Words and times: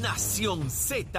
Nación 0.00 0.70
Z. 0.70 1.10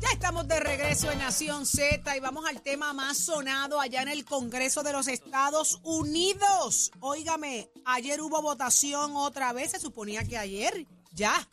Ya 0.00 0.08
estamos 0.12 0.48
de 0.48 0.58
regreso 0.58 1.12
en 1.12 1.18
Nación 1.18 1.66
Z 1.66 2.16
y 2.16 2.20
vamos 2.20 2.46
al 2.46 2.60
tema 2.62 2.92
más 2.92 3.16
sonado 3.16 3.80
allá 3.80 4.02
en 4.02 4.08
el 4.08 4.24
Congreso 4.24 4.82
de 4.82 4.92
los 4.92 5.06
Estados 5.06 5.78
Unidos. 5.84 6.90
Óigame, 6.98 7.70
ayer 7.84 8.20
hubo 8.20 8.42
votación 8.42 9.14
otra 9.14 9.52
vez, 9.52 9.70
se 9.70 9.78
suponía 9.78 10.24
que 10.24 10.36
ayer 10.36 10.84
ya 11.12 11.48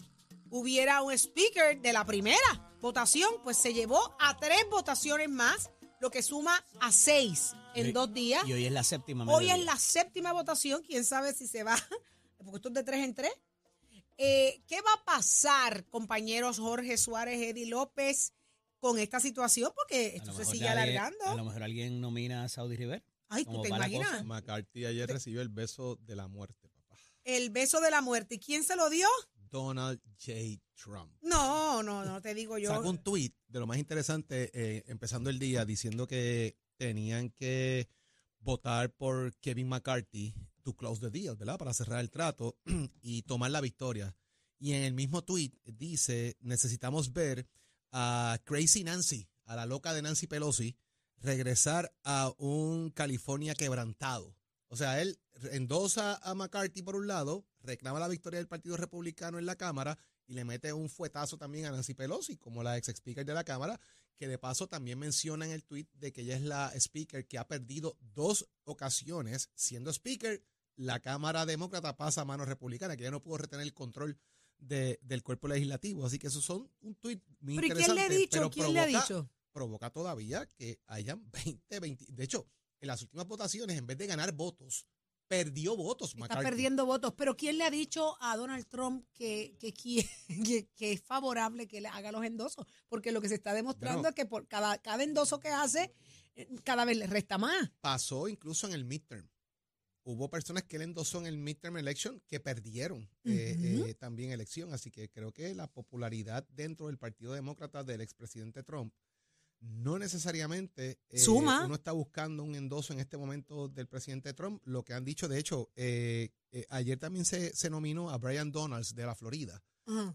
hubiera 0.49 1.03
un 1.03 1.13
speaker 1.13 1.79
de 1.81 1.93
la 1.93 2.03
primera 2.03 2.73
votación, 2.79 3.31
pues 3.43 3.57
se 3.57 3.73
llevó 3.73 4.15
a 4.19 4.37
tres 4.37 4.65
votaciones 4.71 5.29
más, 5.29 5.69
lo 5.99 6.11
que 6.11 6.21
suma 6.21 6.63
a 6.81 6.91
seis 6.91 7.53
en 7.75 7.87
Y- 7.87 7.91
dos 7.91 8.13
días. 8.13 8.47
Y 8.47 8.53
hoy 8.53 8.65
es 8.65 8.71
la 8.71 8.83
séptima. 8.83 9.23
Hoy 9.25 9.45
mediodía. 9.45 9.55
es 9.55 9.65
la 9.65 9.77
séptima 9.77 10.31
votación, 10.33 10.83
quién 10.83 11.03
sabe 11.05 11.33
si 11.33 11.47
se 11.47 11.63
va, 11.63 11.75
porque 12.37 12.55
esto 12.57 12.69
es 12.69 12.73
de 12.75 12.83
tres 12.83 13.03
en 13.03 13.13
tres. 13.15 13.31
Eh, 14.19 14.61
¿Qué 14.67 14.81
va 14.81 14.93
a 14.93 15.05
pasar, 15.05 15.85
compañeros 15.89 16.57
Jorge 16.57 16.97
Suárez, 16.97 17.39
Eddie 17.39 17.67
López, 17.67 18.33
con 18.79 18.97
esta 18.97 19.19
situación? 19.19 19.71
Porque 19.75 20.15
esto 20.15 20.33
se 20.33 20.43
sigue 20.45 20.67
alguien- 20.67 20.97
alargando. 20.97 21.25
A 21.25 21.35
lo 21.35 21.45
mejor 21.45 21.61
alguien 21.63 22.01
nomina 22.01 22.43
a 22.43 22.49
Saudi 22.49 22.75
River. 22.77 23.03
Ay, 23.29 23.45
¿tú 23.45 23.61
te 23.61 23.67
imaginas? 23.67 24.23
McCarthy 24.25 24.85
ayer 24.85 25.07
recibió 25.09 25.41
el 25.41 25.49
beso 25.49 25.97
de 26.01 26.15
la 26.15 26.27
muerte, 26.27 26.69
papá. 26.69 26.95
El 27.25 27.49
beso 27.49 27.79
de 27.81 27.91
la 27.91 28.01
muerte. 28.01 28.35
¿Y 28.35 28.39
quién 28.39 28.63
se 28.63 28.75
lo 28.75 28.89
dio? 28.89 29.07
Donald 29.49 29.99
J. 30.19 30.61
Trump. 30.75 31.11
No, 31.21 31.83
no, 31.83 32.05
no 32.05 32.21
te 32.21 32.33
digo 32.33 32.57
yo. 32.57 32.69
Sacó 32.69 32.89
un 32.89 33.03
tweet 33.03 33.33
de 33.47 33.59
lo 33.59 33.67
más 33.67 33.77
interesante, 33.77 34.51
eh, 34.53 34.83
empezando 34.87 35.29
el 35.29 35.39
día, 35.39 35.65
diciendo 35.65 36.07
que 36.07 36.57
tenían 36.77 37.29
que 37.31 37.89
votar 38.39 38.93
por 38.93 39.35
Kevin 39.37 39.67
McCarthy 39.67 40.33
to 40.63 40.75
close 40.75 41.01
the 41.01 41.09
deal, 41.09 41.35
¿verdad? 41.35 41.57
Para 41.57 41.73
cerrar 41.73 41.99
el 41.99 42.09
trato 42.09 42.57
y 43.01 43.23
tomar 43.23 43.51
la 43.51 43.61
victoria. 43.61 44.15
Y 44.59 44.73
en 44.73 44.83
el 44.83 44.93
mismo 44.93 45.23
tweet 45.23 45.51
dice, 45.65 46.37
necesitamos 46.41 47.13
ver 47.13 47.47
a 47.91 48.39
Crazy 48.43 48.83
Nancy, 48.83 49.29
a 49.45 49.55
la 49.55 49.65
loca 49.65 49.93
de 49.93 50.01
Nancy 50.01 50.27
Pelosi, 50.27 50.77
regresar 51.19 51.93
a 52.03 52.31
un 52.37 52.91
California 52.91 53.55
quebrantado. 53.55 54.36
O 54.69 54.75
sea, 54.75 55.01
él 55.01 55.17
endosa 55.51 56.15
a 56.17 56.33
McCarthy 56.35 56.81
por 56.81 56.95
un 56.95 57.07
lado, 57.07 57.45
reclama 57.61 57.99
la 57.99 58.07
victoria 58.07 58.37
del 58.39 58.47
Partido 58.47 58.75
Republicano 58.77 59.39
en 59.39 59.45
la 59.45 59.55
Cámara 59.55 59.97
y 60.27 60.33
le 60.33 60.43
mete 60.43 60.73
un 60.73 60.89
fuetazo 60.89 61.37
también 61.37 61.65
a 61.65 61.71
Nancy 61.71 61.93
Pelosi, 61.93 62.37
como 62.37 62.63
la 62.63 62.77
ex 62.77 62.89
speaker 62.89 63.25
de 63.25 63.33
la 63.33 63.43
Cámara, 63.45 63.79
que 64.17 64.27
de 64.27 64.37
paso 64.37 64.67
también 64.67 64.99
menciona 64.99 65.45
en 65.45 65.51
el 65.51 65.63
tweet 65.63 65.87
de 65.93 66.11
que 66.11 66.21
ella 66.21 66.35
es 66.35 66.41
la 66.41 66.71
speaker 66.75 67.25
que 67.27 67.37
ha 67.37 67.47
perdido 67.47 67.97
dos 68.13 68.49
ocasiones 68.65 69.49
siendo 69.55 69.91
speaker. 69.93 70.43
La 70.75 70.99
Cámara 70.99 71.45
Demócrata 71.45 71.95
pasa 71.95 72.21
a 72.21 72.25
manos 72.25 72.47
republicanas, 72.47 72.97
que 72.97 73.03
ya 73.03 73.11
no 73.11 73.21
pudo 73.21 73.37
retener 73.37 73.65
el 73.65 73.73
control 73.73 74.19
de- 74.57 74.99
del 75.01 75.23
cuerpo 75.23 75.47
legislativo. 75.47 76.05
Así 76.05 76.19
que 76.19 76.27
esos 76.27 76.43
son 76.43 76.69
un 76.81 76.95
tweet 76.95 77.21
muy 77.39 77.55
¿Pero 77.55 77.67
¿y 77.67 77.69
quién 77.69 77.79
interesante. 77.79 77.93
le 77.95 78.01
ha 78.01 78.09
dicho? 78.17 78.29
pero 78.37 78.49
¿Quién 78.49 78.73
le 78.73 78.79
ha 78.79 78.83
provoca- 78.83 79.01
dicho? 79.03 79.29
provoca 79.53 79.89
todavía 79.91 80.45
que 80.47 80.79
hayan 80.87 81.29
20, 81.31 81.79
20. 81.79 82.05
De 82.09 82.23
hecho, 82.23 82.47
en 82.79 82.87
las 82.87 83.01
últimas 83.01 83.27
votaciones, 83.27 83.77
en 83.77 83.87
vez 83.87 83.97
de 83.97 84.07
ganar 84.07 84.31
votos, 84.33 84.85
perdió 85.27 85.75
votos. 85.75 86.09
Está 86.09 86.19
McCarthy. 86.19 86.43
perdiendo 86.45 86.85
votos. 86.85 87.13
Pero 87.17 87.35
¿quién 87.35 87.57
le 87.57 87.65
ha 87.65 87.69
dicho 87.71 88.15
a 88.21 88.37
Donald 88.37 88.65
Trump 88.67 89.05
que, 89.13 89.55
que, 89.59 89.73
qui- 89.73 90.07
que, 90.47 90.67
que 90.75 90.93
es 90.93 91.01
favorable 91.01 91.67
que 91.67 91.81
le 91.81 91.89
haga 91.89 92.11
los 92.11 92.23
endosos? 92.23 92.65
Porque 92.87 93.11
lo 93.11 93.19
que 93.21 93.27
se 93.29 93.35
está 93.35 93.53
demostrando 93.53 93.99
Bueno. 93.99 94.09
es 94.09 94.15
que 94.15 94.25
por 94.25 94.47
cada, 94.47 94.77
cada 94.77 95.03
endoso 95.03 95.39
que 95.39 95.49
hace, 95.49 95.93
eh, 96.35 96.47
cada 96.63 96.85
vez 96.85 96.97
le 96.97 97.07
resta 97.07 97.37
más. 97.37 97.71
Pasó 97.81 98.27
incluso 98.29 98.67
en 98.67 98.73
el 98.73 98.85
midterm. 98.85 99.27
Hubo 100.03 100.29
personas 100.29 100.63
que 100.63 100.77
él 100.77 100.83
endosó 100.83 101.19
en 101.19 101.27
el 101.27 101.37
midterm 101.37 101.75
election 101.75 102.21
que 102.27 102.39
perdieron 102.39 103.09
eh, 103.25 103.57
Ujú. 103.79 103.87
eh, 103.87 103.93
también 103.95 104.31
elección. 104.31 104.71
Así 104.73 104.89
que 104.89 105.09
creo 105.09 105.33
que 105.33 105.53
la 105.53 105.67
popularidad 105.67 106.47
dentro 106.47 106.87
del 106.87 106.97
Partido 106.97 107.33
Demócrata 107.33 107.83
del 107.83 107.99
expresidente 107.99 108.63
Trump 108.63 108.93
no 109.59 109.97
necesariamente 109.97 110.99
eh, 111.09 111.17
Suma. 111.19 111.65
uno 111.65 111.75
está 111.75 111.91
buscando 111.91 112.43
un 112.43 112.55
endoso 112.55 112.93
en 112.93 112.99
este 112.99 113.17
momento 113.17 113.67
del 113.67 113.87
presidente 113.87 114.33
Trump. 114.33 114.61
Lo 114.65 114.83
que 114.83 114.93
han 114.93 115.03
dicho, 115.03 115.27
de 115.27 115.39
hecho, 115.39 115.69
eh, 115.75 116.29
eh, 116.51 116.65
ayer 116.69 116.97
también 116.99 117.25
se, 117.25 117.55
se 117.55 117.69
nominó 117.69 118.09
a 118.09 118.17
Brian 118.17 118.51
Donalds 118.51 118.93
de 118.95 119.05
la 119.05 119.15
Florida. 119.15 119.63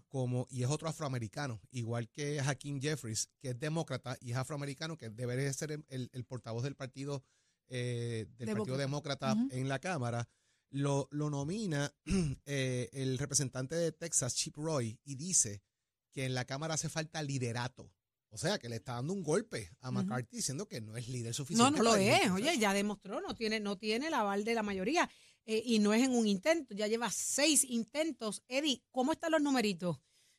Como 0.07 0.45
y 0.51 0.61
es 0.61 0.69
otro 0.69 0.87
afroamericano, 0.87 1.59
igual 1.71 2.07
que 2.07 2.39
Hakeem 2.39 2.79
Jeffries, 2.79 3.29
que 3.39 3.49
es 3.49 3.59
demócrata 3.59 4.15
y 4.21 4.29
es 4.29 4.37
afroamericano, 4.37 4.97
que 4.97 5.09
debería 5.09 5.51
ser 5.51 5.71
el, 5.71 5.83
el- 5.89 6.09
el 6.13 6.25
portavoz 6.25 6.61
del 6.63 6.75
partido 6.75 7.23
del 7.67 8.27
Partido 8.37 8.77
Demócrata. 8.77 8.77
Demócrata 8.77 9.33
Ujú. 9.33 9.47
en 9.51 9.67
la 9.67 9.79
Cámara, 9.79 10.29
lo, 10.69 11.07
lo 11.11 11.31
nomina 11.31 11.91
eh, 12.45 12.89
el 12.93 13.17
representante 13.17 13.73
de 13.75 13.91
Texas, 13.91 14.35
Chip 14.35 14.57
Roy, 14.57 14.99
y 15.05 15.15
dice 15.15 15.63
que 16.11 16.25
en 16.25 16.35
la 16.35 16.45
Cámara 16.45 16.75
hace 16.75 16.87
falta 16.89 17.23
liderato. 17.23 17.91
O 18.33 18.37
sea, 18.37 18.57
que 18.57 18.67
le 18.67 18.77
está 18.77 18.93
dando 18.93 19.13
un 19.13 19.21
golpe 19.23 19.69
a. 19.79 19.91
McCarthy 19.91 20.37
diciendo 20.37 20.67
que 20.67 20.81
no 20.81 20.97
es 20.97 21.07
líder 21.07 21.27
No, 21.29 21.33
suficiente. 21.33 21.77
no 21.77 21.83
lo 21.83 21.91
para 21.91 22.01
dirigir 22.01 22.23
es. 22.25 22.31
Oye, 22.31 22.57
ya 22.57 22.73
demostró, 22.73 23.21
no 23.21 23.35
tiene, 23.35 23.59
no 23.59 23.77
tiene 23.77 24.07
el 24.07 24.13
aval 24.15 24.43
de 24.43 24.55
la 24.55 24.63
mayoría. 24.63 25.09
Eh, 25.45 25.61
y 25.65 25.79
no 25.79 25.93
es 25.93 26.01
en 26.03 26.15
un 26.15 26.25
intento, 26.25 26.73
ya 26.73 26.87
lleva 26.87 27.11
seis 27.11 27.63
intentos. 27.63 28.41
Eddie, 28.47 28.81
¿cómo 28.91 29.11
están 29.11 29.31
los 29.33 29.41
numeritos? 29.41 29.97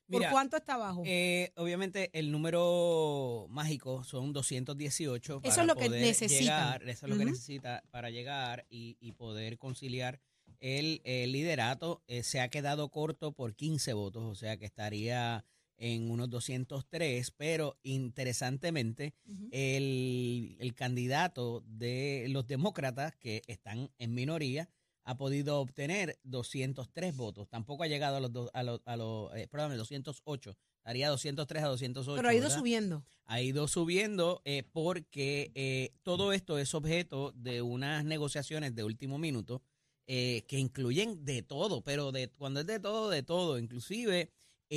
¿Por 0.08 0.18
Mira, 0.20 0.30
cuánto 0.32 0.56
está 0.56 0.74
abajo? 0.74 1.02
Eh, 1.06 1.52
obviamente 1.56 2.10
el 2.18 2.30
número 2.32 3.46
mágico 3.48 4.02
son 4.04 4.32
218. 4.32 5.40
Eso 5.42 5.42
para 5.42 5.62
es 5.62 5.66
lo 5.66 5.76
que 5.76 5.86
poder 5.86 6.14
llegar, 6.28 6.88
eso 6.88 7.06
es 7.06 7.10
lo 7.12 7.18
que 7.18 7.24
necesita 7.24 7.82
para 7.90 8.10
llegar 8.10 8.66
y, 8.68 8.96
y 9.00 9.12
poder 9.12 9.56
conciliar 9.58 10.20
el, 10.60 11.00
el 11.04 11.32
liderato. 11.32 12.02
Eh, 12.06 12.22
se 12.22 12.40
ha 12.40 12.48
quedado 12.48 12.90
corto 12.90 13.32
por 13.32 13.54
15 13.54 13.92
votos, 13.92 14.24
o 14.24 14.34
sea 14.34 14.56
que 14.56 14.64
estaría 14.66 15.44
en 15.76 16.10
unos 16.10 16.30
203, 16.30 17.30
pero 17.32 17.78
interesantemente 17.82 19.14
el, 19.50 20.56
el 20.60 20.74
candidato 20.74 21.62
de 21.66 22.26
los 22.30 22.46
demócratas, 22.46 23.14
que 23.16 23.42
están 23.46 23.90
en 23.98 24.14
minoría, 24.14 24.68
ha 25.04 25.16
podido 25.16 25.60
obtener 25.60 26.18
203 26.24 27.14
votos. 27.16 27.48
Tampoco 27.48 27.82
ha 27.82 27.86
llegado 27.86 28.16
a 28.16 28.20
los, 28.20 28.32
do- 28.32 28.50
a 28.54 28.62
los, 28.62 28.80
a 28.86 28.96
los 28.96 29.34
eh, 29.36 29.46
perdón, 29.50 29.76
208. 29.76 30.56
Estaría 30.78 31.08
203 31.10 31.62
a 31.62 31.66
208. 31.68 32.16
Pero 32.16 32.28
ha 32.28 32.34
ido 32.34 32.44
¿verdad? 32.44 32.58
subiendo. 32.58 33.04
Ha 33.26 33.40
ido 33.40 33.68
subiendo 33.68 34.42
eh, 34.44 34.62
porque 34.72 35.50
eh, 35.54 35.94
todo 36.02 36.32
esto 36.32 36.58
es 36.58 36.74
objeto 36.74 37.32
de 37.32 37.62
unas 37.62 38.04
negociaciones 38.04 38.74
de 38.74 38.84
último 38.84 39.18
minuto 39.18 39.62
eh, 40.06 40.44
que 40.46 40.58
incluyen 40.58 41.24
de 41.24 41.42
todo, 41.42 41.82
pero 41.82 42.12
de 42.12 42.28
cuando 42.28 42.60
es 42.60 42.66
de 42.66 42.80
todo, 42.80 43.08
de 43.10 43.22
todo, 43.22 43.58
inclusive 43.58 44.30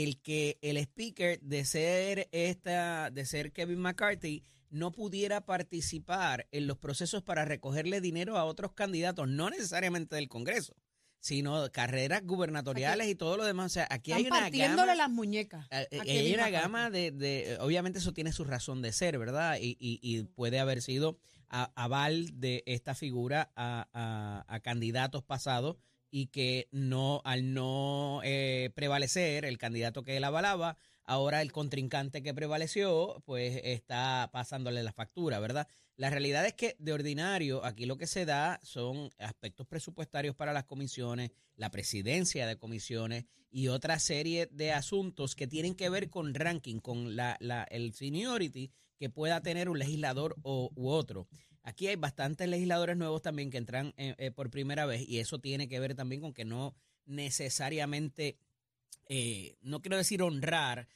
el 0.03 0.21
que 0.21 0.57
el 0.61 0.77
speaker 0.77 1.39
de 1.41 1.65
ser 1.65 2.27
esta, 2.31 3.09
de 3.11 3.25
ser 3.25 3.51
Kevin 3.51 3.79
McCarthy, 3.79 4.43
no 4.69 4.91
pudiera 4.91 5.45
participar 5.45 6.47
en 6.51 6.67
los 6.67 6.77
procesos 6.77 7.23
para 7.23 7.45
recogerle 7.45 8.01
dinero 8.01 8.37
a 8.37 8.43
otros 8.45 8.73
candidatos, 8.73 9.27
no 9.27 9.49
necesariamente 9.49 10.15
del 10.15 10.27
Congreso, 10.27 10.75
sino 11.19 11.71
carreras 11.71 12.23
gubernatoriales 12.25 13.07
y 13.07 13.15
todo 13.15 13.37
lo 13.37 13.45
demás. 13.45 13.67
O 13.67 13.69
sea, 13.73 13.87
aquí 13.89 14.11
hay 14.11 14.27
una 14.27 14.39
partiéndole 14.41 14.75
gama. 14.91 14.95
las 14.95 15.09
muñecas. 15.09 15.67
Eh, 15.71 15.87
Hay 16.01 16.33
una 16.33 16.49
gama 16.49 16.89
de, 16.89 17.11
de- 17.11 17.57
obviamente 17.59 17.99
eso 17.99 18.13
tiene 18.13 18.31
su 18.33 18.43
razón 18.43 18.81
de 18.81 18.91
ser, 18.91 19.17
¿verdad? 19.17 19.57
Y, 19.59 19.77
y- 19.79 19.99
y 20.01 20.23
puede 20.23 20.59
haber 20.59 20.81
sido 20.81 21.17
a- 21.49 21.71
aval 21.75 22.39
de 22.39 22.63
esta 22.65 22.93
figura 22.93 23.51
a, 23.55 23.87
a- 23.93 24.45
a 24.53 24.59
candidatos 24.59 25.23
pasados 25.23 25.77
y 26.09 26.27
que 26.27 26.67
no, 26.71 27.21
al 27.25 27.53
no 27.53 28.21
eh, 28.23 28.71
prevalecer 28.75 29.45
el 29.45 29.57
candidato 29.57 30.03
que 30.03 30.17
él 30.17 30.23
avalaba, 30.23 30.77
ahora 31.03 31.41
el 31.41 31.51
contrincante 31.51 32.21
que 32.23 32.33
prevaleció, 32.33 33.21
pues 33.25 33.59
está 33.63 34.29
pasándole 34.31 34.83
la 34.83 34.93
factura, 34.93 35.39
¿verdad? 35.39 35.67
La 35.95 36.09
realidad 36.11 36.45
es 36.45 36.53
que 36.53 36.75
de 36.79 36.93
ordinario 36.93 37.65
aquí 37.65 37.85
lo 37.85 37.97
que 37.97 38.05
se 38.07 38.25
da 38.25 38.59
son 38.61 39.09
aspectos 39.17 39.65
presupuestarios 39.67 40.35
para 40.35 40.53
las 40.53 40.65
comisiones, 40.65 41.31
la 41.55 41.71
presidencia 41.71 42.45
de 42.45 42.57
comisiones 42.57 43.25
y 43.49 43.69
otra 43.69 43.97
serie 43.97 44.47
de 44.51 44.71
asuntos 44.73 45.35
que 45.35 45.47
tienen 45.47 45.73
que 45.73 45.89
ver 45.89 46.09
con 46.09 46.35
ranking, 46.35 46.79
con 46.79 47.15
la, 47.15 47.35
la- 47.39 47.63
el 47.63 47.93
seniority 47.93 48.71
que 48.99 49.09
pueda 49.09 49.41
tener 49.41 49.69
un 49.69 49.79
legislador 49.79 50.35
o, 50.43 50.71
u 50.75 50.89
otro. 50.89 51.27
Aquí 51.67 51.87
hay 51.87 51.97
bastantes 51.97 52.47
legisladores 52.47 52.95
nuevos 52.95 53.21
también 53.21 53.49
que 53.49 53.57
entran 53.57 53.93
eh, 53.97 54.15
eh, 54.19 54.31
por 54.31 54.49
primera 54.49 54.85
vez 54.85 55.01
y 55.05 55.19
eso 55.19 55.39
tiene 55.39 55.67
que 55.67 55.81
ver 55.81 55.95
también 55.95 56.21
con 56.21 56.33
que 56.33 56.45
no 56.45 56.73
necesariamente, 57.05 58.37
eh, 59.09 59.57
no 59.59 59.81
quiero 59.81 59.97
decir 59.97 60.21
honrar 60.21 60.87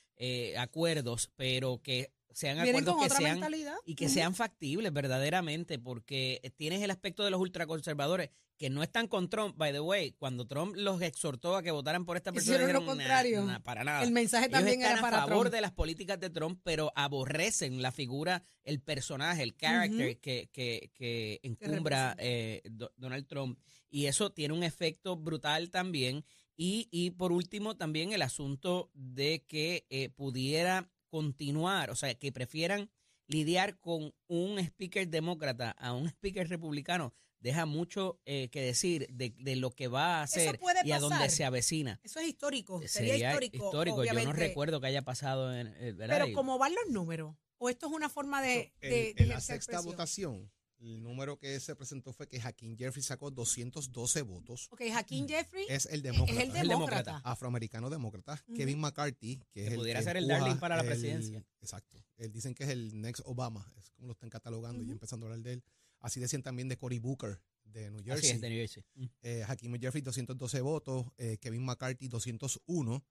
acuerdos, 0.57 1.29
pero 1.35 1.81
que 1.81 2.13
sean 2.33 2.55
Vienen 2.63 2.69
acuerdos 2.83 2.93
con 2.95 3.01
que 3.01 3.05
otra 3.07 3.17
sean 3.19 3.31
mentalidad. 3.39 3.75
y 3.85 3.95
que 3.95 4.05
Ujú. 4.05 4.13
sean 4.13 4.35
factibles 4.35 4.91
verdaderamente, 4.93 5.79
porque 5.79 6.41
tienes 6.57 6.81
el 6.81 6.91
aspecto 6.91 7.23
de 7.23 7.31
los 7.31 7.39
ultraconservadores 7.41 8.29
que 8.57 8.69
no 8.69 8.83
están 8.83 9.07
con 9.07 9.27
Trump. 9.29 9.55
By 9.57 9.71
the 9.71 9.79
way, 9.79 10.11
cuando 10.11 10.45
Trump 10.45 10.75
los 10.75 11.01
exhortó 11.01 11.55
a 11.55 11.63
que 11.63 11.71
votaran 11.71 12.05
por 12.05 12.15
esta 12.17 12.31
persona, 12.31 12.57
Hicieron 12.57 12.73
lo 12.73 12.79
dijeron, 12.81 12.97
"Nah, 12.97 13.03
contrario. 13.03 13.45
nah, 13.45 13.59
para 13.59 13.83
nada. 13.83 14.03
El 14.03 14.11
mensaje 14.11 14.45
Ellos 14.45 14.57
también 14.59 14.81
están 14.81 14.91
era 14.97 14.99
a 14.99 15.01
para 15.09 15.17
favor 15.27 15.45
Trump. 15.45 15.55
de 15.55 15.61
las 15.61 15.71
políticas 15.71 16.19
de 16.19 16.29
Trump, 16.29 16.59
pero 16.63 16.91
aborrecen 16.95 17.81
la 17.81 17.91
figura, 17.91 18.43
el 18.63 18.79
personaje, 18.81 19.41
el 19.43 19.55
character 19.57 20.19
que, 20.19 20.49
que, 20.51 20.91
que 20.93 21.39
encumbra 21.43 22.15
eh, 22.19 22.61
Do- 22.69 22.91
Donald 22.97 23.25
Trump. 23.27 23.59
Y 23.89 24.05
eso 24.05 24.31
tiene 24.31 24.53
un 24.53 24.63
efecto 24.63 25.17
brutal 25.17 25.71
también. 25.71 26.23
Y, 26.55 26.87
y 26.91 27.09
por 27.11 27.31
último, 27.31 27.75
también 27.75 28.13
el 28.13 28.21
asunto 28.21 28.91
de 28.93 29.43
que 29.47 29.87
eh, 29.89 30.09
pudiera 30.09 30.87
continuar, 31.11 31.91
o 31.91 31.95
sea, 31.95 32.15
que 32.15 32.31
prefieran 32.31 32.89
lidiar 33.27 33.77
con 33.79 34.13
un 34.27 34.57
speaker 34.59 35.07
demócrata 35.07 35.71
a 35.71 35.93
un 35.93 36.07
speaker 36.07 36.47
republicano, 36.49 37.13
deja 37.39 37.65
mucho 37.65 38.19
eh, 38.25 38.49
que 38.49 38.61
decir 38.61 39.07
de, 39.11 39.29
de 39.37 39.55
lo 39.55 39.71
que 39.71 39.87
va 39.87 40.19
a 40.19 40.23
hacer 40.23 40.59
y 40.83 40.91
a 40.91 40.99
dónde 40.99 41.29
se 41.29 41.43
avecina. 41.45 41.99
Eso 42.03 42.19
es 42.19 42.27
histórico. 42.27 42.81
Sería, 42.87 43.13
Sería 43.13 43.29
histórico. 43.29 44.03
Yo 44.05 44.13
no 44.25 44.33
recuerdo 44.33 44.81
que 44.81 44.87
haya 44.87 45.01
pasado 45.03 45.53
en. 45.55 45.67
eh, 45.77 45.91
¿verdad? 45.93 46.19
Pero 46.23 46.33
como 46.33 46.57
van 46.57 46.73
los 46.73 46.89
números, 46.93 47.35
o 47.57 47.69
esto 47.69 47.87
es 47.87 47.93
una 47.93 48.09
forma 48.09 48.41
de, 48.41 48.73
En- 48.81 48.89
de- 48.89 49.09
en, 49.11 49.15
de 49.15 49.25
la 49.27 49.39
sexta 49.41 49.73
presión? 49.73 49.85
votación, 49.91 50.51
el 50.81 51.01
número 51.03 51.37
que 51.37 51.59
se 51.59 51.75
presentó 51.75 52.11
fue 52.11 52.27
que 52.27 52.41
Hakeem 52.41 52.75
Jeffrey 52.77 53.03
sacó 53.03 53.29
212 53.31 54.21
votos. 54.23 54.67
Ok, 54.71 54.81
Joaquín 54.91 55.27
Jeffrey 55.27 55.65
Es 55.69 55.85
el 55.85 55.97
es 55.97 56.03
demócrata. 56.03 56.41
el 56.43 56.55
el 56.57 56.67
demócrata. 56.67 57.21
afroamericano 57.23 57.89
demócrata. 57.89 58.43
Kevin 58.55 58.79
McCarthy, 58.79 59.37
que, 59.51 59.61
es 59.63 59.67
Que 59.67 59.73
el 59.73 59.79
pudiera 59.79 59.99
que 59.99 60.03
ser 60.05 60.17
el 60.17 60.27
darling 60.27 60.57
para 60.57 60.75
la 60.75 60.81
el- 60.81 60.87
presidencia. 60.87 61.45
Exacto. 61.61 62.03
Él 62.17 62.31
dicen 62.31 62.53
que 62.55 62.63
es 62.63 62.69
el 62.71 62.99
next 62.99 63.21
Obama, 63.25 63.65
es 63.77 63.89
como 63.91 64.07
lo 64.07 64.13
están 64.13 64.29
catalogando 64.29 64.83
y 64.83 64.91
empezando 64.91 65.25
a 65.25 65.29
hablar 65.29 65.43
de 65.43 65.53
él. 65.53 65.63
Así 65.99 66.19
decían 66.19 66.41
también 66.41 66.67
de 66.67 66.77
Cory 66.77 66.97
Booker, 66.99 67.39
de 67.63 67.89
New 67.91 67.99
Así 67.99 68.09
Jersey. 68.09 68.29
es, 68.31 68.41
de 68.41 68.49
New 68.49 68.57
Jersey. 68.57 68.83
Mm. 68.95 69.05
Eh, 69.21 69.43
Hakeem 69.47 69.79
Jeffrey, 69.79 70.01
212 70.01 70.61
votos. 70.61 71.05
eh, 71.17 71.37
Kevin 71.39 71.63
McCarthy, 71.63 72.07
201. 72.07 73.03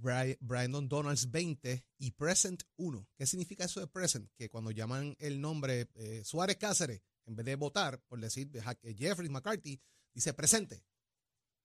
Bri- 0.00 0.36
Brandon 0.40 0.88
Donalds 0.88 1.30
20 1.30 1.84
y 1.98 2.10
Present 2.12 2.62
1. 2.76 3.08
¿Qué 3.16 3.26
significa 3.26 3.64
eso 3.64 3.80
de 3.80 3.86
Present? 3.86 4.30
Que 4.36 4.48
cuando 4.48 4.70
llaman 4.70 5.16
el 5.18 5.40
nombre 5.40 5.88
eh, 5.94 6.22
Suárez 6.24 6.56
Cáceres, 6.56 7.02
en 7.26 7.36
vez 7.36 7.44
de 7.46 7.56
votar 7.56 8.00
por 8.08 8.20
decir 8.20 8.50
eh, 8.82 8.94
Jeffrey 8.96 9.28
McCarthy, 9.28 9.80
dice 10.14 10.32
presente 10.32 10.82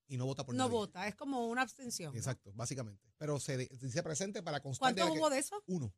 y 0.07 0.17
no 0.17 0.25
vota 0.25 0.45
por 0.45 0.53
No 0.55 0.65
nadie. 0.65 0.71
vota, 0.71 1.07
es 1.07 1.15
como 1.15 1.47
una 1.47 1.61
abstención. 1.61 2.11
¿no? 2.13 2.17
Exacto, 2.19 2.51
básicamente. 2.53 3.09
Pero 3.17 3.39
se 3.39 3.57
dice 3.57 4.03
presente 4.03 4.43
para 4.43 4.59
constar 4.61 4.93
de 4.93 5.01
¿Cuántos 5.01 5.13
que- 5.15 5.19
hubo 5.21 5.29
de 5.29 5.39
eso? 5.39 5.63
uno. 5.67 5.93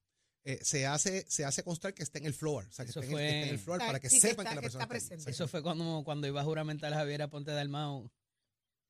Eh, 0.47 0.59
se 0.63 0.85
hace 0.85 1.25
se 1.27 1.43
hace 1.43 1.63
constar 1.63 1.95
que 1.95 2.03
esté 2.03 2.19
en 2.19 2.27
el 2.27 2.33
floor, 2.35 2.65
o 2.65 2.71
sea, 2.71 2.85
que, 2.85 2.91
Eso 2.91 2.99
esté 2.99 3.11
en, 3.13 3.17
el- 3.19 3.25
que 3.25 3.25
esté 3.39 3.43
en 3.47 3.49
el 3.49 3.57
fue- 3.57 3.63
floor 3.77 3.79
para 3.79 3.99
que 3.99 4.09
sí, 4.11 4.17
que 4.17 4.27
sepan 4.27 4.45
está- 4.45 4.49
que 4.51 4.55
la 4.57 4.61
que 4.61 4.67
está 4.67 4.79
persona 4.79 4.83
está 4.83 4.93
ahí. 4.93 4.99
presente. 5.17 5.31
Eso 5.31 5.47
fue 5.47 5.63
cuando, 5.63 6.03
cuando 6.05 6.27
iba 6.27 6.41
a 6.41 6.43
juramentar 6.43 6.93
a 6.93 6.97
Javier 6.97 7.23
Aponte 7.23 7.49
de 7.49 7.59
Almao 7.59 8.11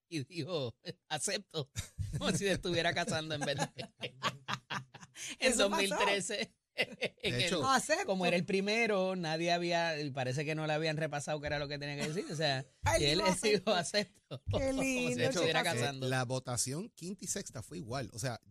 y 0.09 0.23
dijo, 0.25 0.75
acepto, 1.09 1.69
como 2.17 2.31
si 2.31 2.39
se 2.39 2.51
estuviera 2.53 2.93
casando 2.93 3.35
en 3.35 3.41
vez 3.41 3.57
de... 3.57 3.63
en 5.39 5.51
Eso 5.51 5.69
pasó. 5.69 5.81
2013. 5.87 6.53
en 6.75 7.33
el- 7.35 7.41
hecho, 7.41 7.61
No 7.61 7.71
acepto. 7.71 8.05
como 8.05 8.25
era 8.25 8.35
el 8.35 8.45
primero, 8.45 9.15
nadie 9.15 9.51
había, 9.51 9.99
y 9.99 10.11
parece 10.11 10.43
que 10.45 10.55
no 10.55 10.67
le 10.67 10.73
habían 10.73 10.97
repasado 10.97 11.39
qué 11.39 11.47
era 11.47 11.59
lo 11.59 11.67
que 11.67 11.79
tenía 11.79 11.95
que 11.95 12.11
decir. 12.11 12.31
O 12.31 12.35
sea, 12.35 12.65
Ay, 12.83 13.03
y 13.03 13.05
él 13.07 13.19
dijo, 13.25 13.35
dijo, 13.43 13.71
acepto. 13.73 14.41
Qué 14.51 14.69
como 14.71 14.81
si 14.83 15.07
estuviera 15.21 15.61
chico. 15.63 15.75
Eh, 15.75 15.79
casando. 15.79 16.07
la 16.09 16.25
votación 16.25 16.89
quinta 16.89 17.23
y 17.23 17.27
sexta 17.27 17.63
fue 17.63 17.77
igual. 17.77 18.09
O 18.13 18.19
sea, 18.19 18.41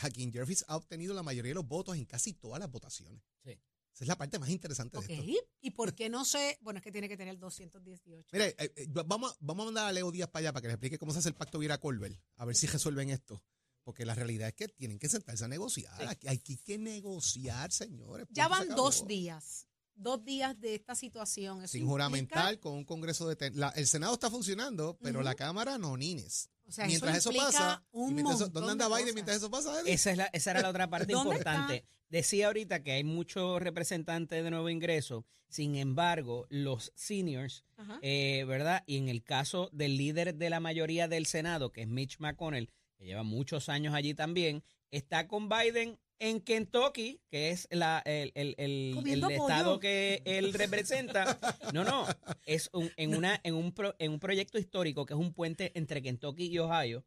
Hakeem 0.00 0.32
Jeffrey 0.32 0.56
ha 0.68 0.76
obtenido 0.76 1.14
la 1.14 1.22
mayoría 1.22 1.50
de 1.50 1.54
los 1.54 1.66
votos 1.66 1.96
en 1.96 2.04
casi 2.04 2.32
todas 2.34 2.60
las 2.60 2.70
votaciones. 2.70 3.22
Sí. 3.44 3.58
Esa 3.98 4.04
es 4.04 4.08
la 4.08 4.16
parte 4.16 4.38
más 4.38 4.48
interesante 4.48 4.96
de 5.00 5.12
esto. 5.14 5.48
¿y 5.60 5.70
por 5.72 5.92
qué 5.92 6.08
no 6.08 6.24
sé? 6.24 6.56
Bueno, 6.60 6.78
es 6.78 6.84
que 6.84 6.92
tiene 6.92 7.08
que 7.08 7.16
tener 7.16 7.36
218. 7.36 8.28
Mire, 8.32 8.54
eh, 8.58 8.72
eh, 8.76 8.86
vamos, 9.04 9.32
a- 9.32 9.36
vamos 9.40 9.62
a 9.62 9.66
mandar 9.66 9.86
a 9.88 9.92
Leo 9.92 10.12
Díaz 10.12 10.28
para 10.28 10.40
allá 10.44 10.52
para 10.52 10.60
que 10.62 10.68
le 10.68 10.74
explique 10.74 10.98
cómo 10.98 11.12
se 11.12 11.18
hace 11.18 11.28
el 11.30 11.34
pacto 11.34 11.58
Vira 11.58 11.78
Colbert. 11.78 12.16
A 12.36 12.44
ver 12.44 12.54
si 12.54 12.68
resuelven 12.68 13.10
esto. 13.10 13.42
Porque 13.82 14.04
la 14.06 14.14
realidad 14.14 14.48
es 14.48 14.54
que 14.54 14.68
tienen 14.68 15.00
que 15.00 15.08
sentarse 15.08 15.44
a 15.44 15.48
negociar. 15.48 15.98
Sí. 15.98 16.04
Aquí 16.06 16.28
hay 16.28 16.38
que 16.38 16.78
negociar, 16.78 17.72
señores. 17.72 18.26
ya 18.30 18.44
se 18.44 18.50
van 18.50 18.68
dos 18.68 19.04
días. 19.06 19.66
Dos 19.96 20.24
días 20.24 20.60
de 20.60 20.76
esta 20.76 20.94
situación. 20.94 21.58
Eso 21.64 21.72
Sin 21.72 21.80
implica- 21.80 21.90
juramentar 21.90 22.60
con 22.60 22.74
un 22.74 22.84
congreso 22.84 23.26
de... 23.26 23.34
ten- 23.34 23.58
la- 23.58 23.70
el 23.70 23.88
Senado 23.88 24.12
está 24.14 24.30
funcionando, 24.30 24.96
pero 25.02 25.22
la 25.22 25.34
Cámara 25.34 25.76
no, 25.76 25.96
nines. 25.96 26.50
O 26.68 26.70
sea, 26.70 26.86
mientras 26.86 27.16
eso, 27.16 27.30
implica 27.30 27.46
pasa, 27.50 27.84
mientras 27.92 28.36
eso- 28.36 28.44
montón 28.44 28.52
¿dónde 28.66 28.84
anda 28.84 28.88
de 28.96 29.02
Biden 29.02 29.14
mientras 29.14 29.38
eso 29.38 29.50
pasa? 29.50 29.80
Esa, 29.86 30.10
es 30.12 30.16
la, 30.18 30.26
esa 30.26 30.50
era 30.52 30.60
la 30.62 30.68
otra 30.68 30.88
parte 30.88 31.12
¿Dónde 31.12 31.30
importante. 31.36 31.84
Decía 32.08 32.46
ahorita 32.46 32.82
que 32.82 32.92
hay 32.92 33.04
muchos 33.04 33.60
representantes 33.60 34.42
de 34.42 34.50
nuevo 34.50 34.70
ingreso, 34.70 35.26
sin 35.48 35.76
embargo, 35.76 36.46
los 36.50 36.92
seniors, 36.94 37.64
eh, 38.02 38.44
¿verdad? 38.46 38.82
Y 38.86 38.96
en 38.96 39.08
el 39.08 39.22
caso 39.22 39.70
del 39.72 39.96
líder 39.96 40.34
de 40.34 40.50
la 40.50 40.60
mayoría 40.60 41.08
del 41.08 41.26
Senado, 41.26 41.70
que 41.72 41.82
es 41.82 41.88
Mitch 41.88 42.18
McConnell, 42.18 42.70
que 42.96 43.06
lleva 43.06 43.22
muchos 43.22 43.68
años 43.68 43.94
allí 43.94 44.14
también, 44.14 44.62
está 44.90 45.28
con 45.28 45.48
Biden 45.48 45.98
en 46.20 46.40
Kentucky, 46.40 47.20
que 47.30 47.50
es 47.50 47.68
la, 47.70 48.02
el, 48.04 48.32
el- 48.34 48.54
el- 48.58 48.94
el 49.06 49.20
pollo. 49.20 49.30
estado 49.30 49.78
que 49.80 50.22
él 50.24 50.52
representa. 50.54 51.38
No, 51.72 51.84
no, 51.84 52.06
es 52.44 52.70
un- 52.72 52.90
en, 52.96 53.14
una, 53.16 53.40
en, 53.44 53.54
un 53.54 53.72
pro- 53.72 53.94
en 53.98 54.12
un 54.12 54.18
proyecto 54.18 54.58
histórico 54.58 55.06
que 55.06 55.14
es 55.14 55.20
un 55.20 55.32
puente 55.32 55.72
entre 55.74 56.02
Kentucky 56.02 56.46
y 56.46 56.58
Ohio 56.58 57.04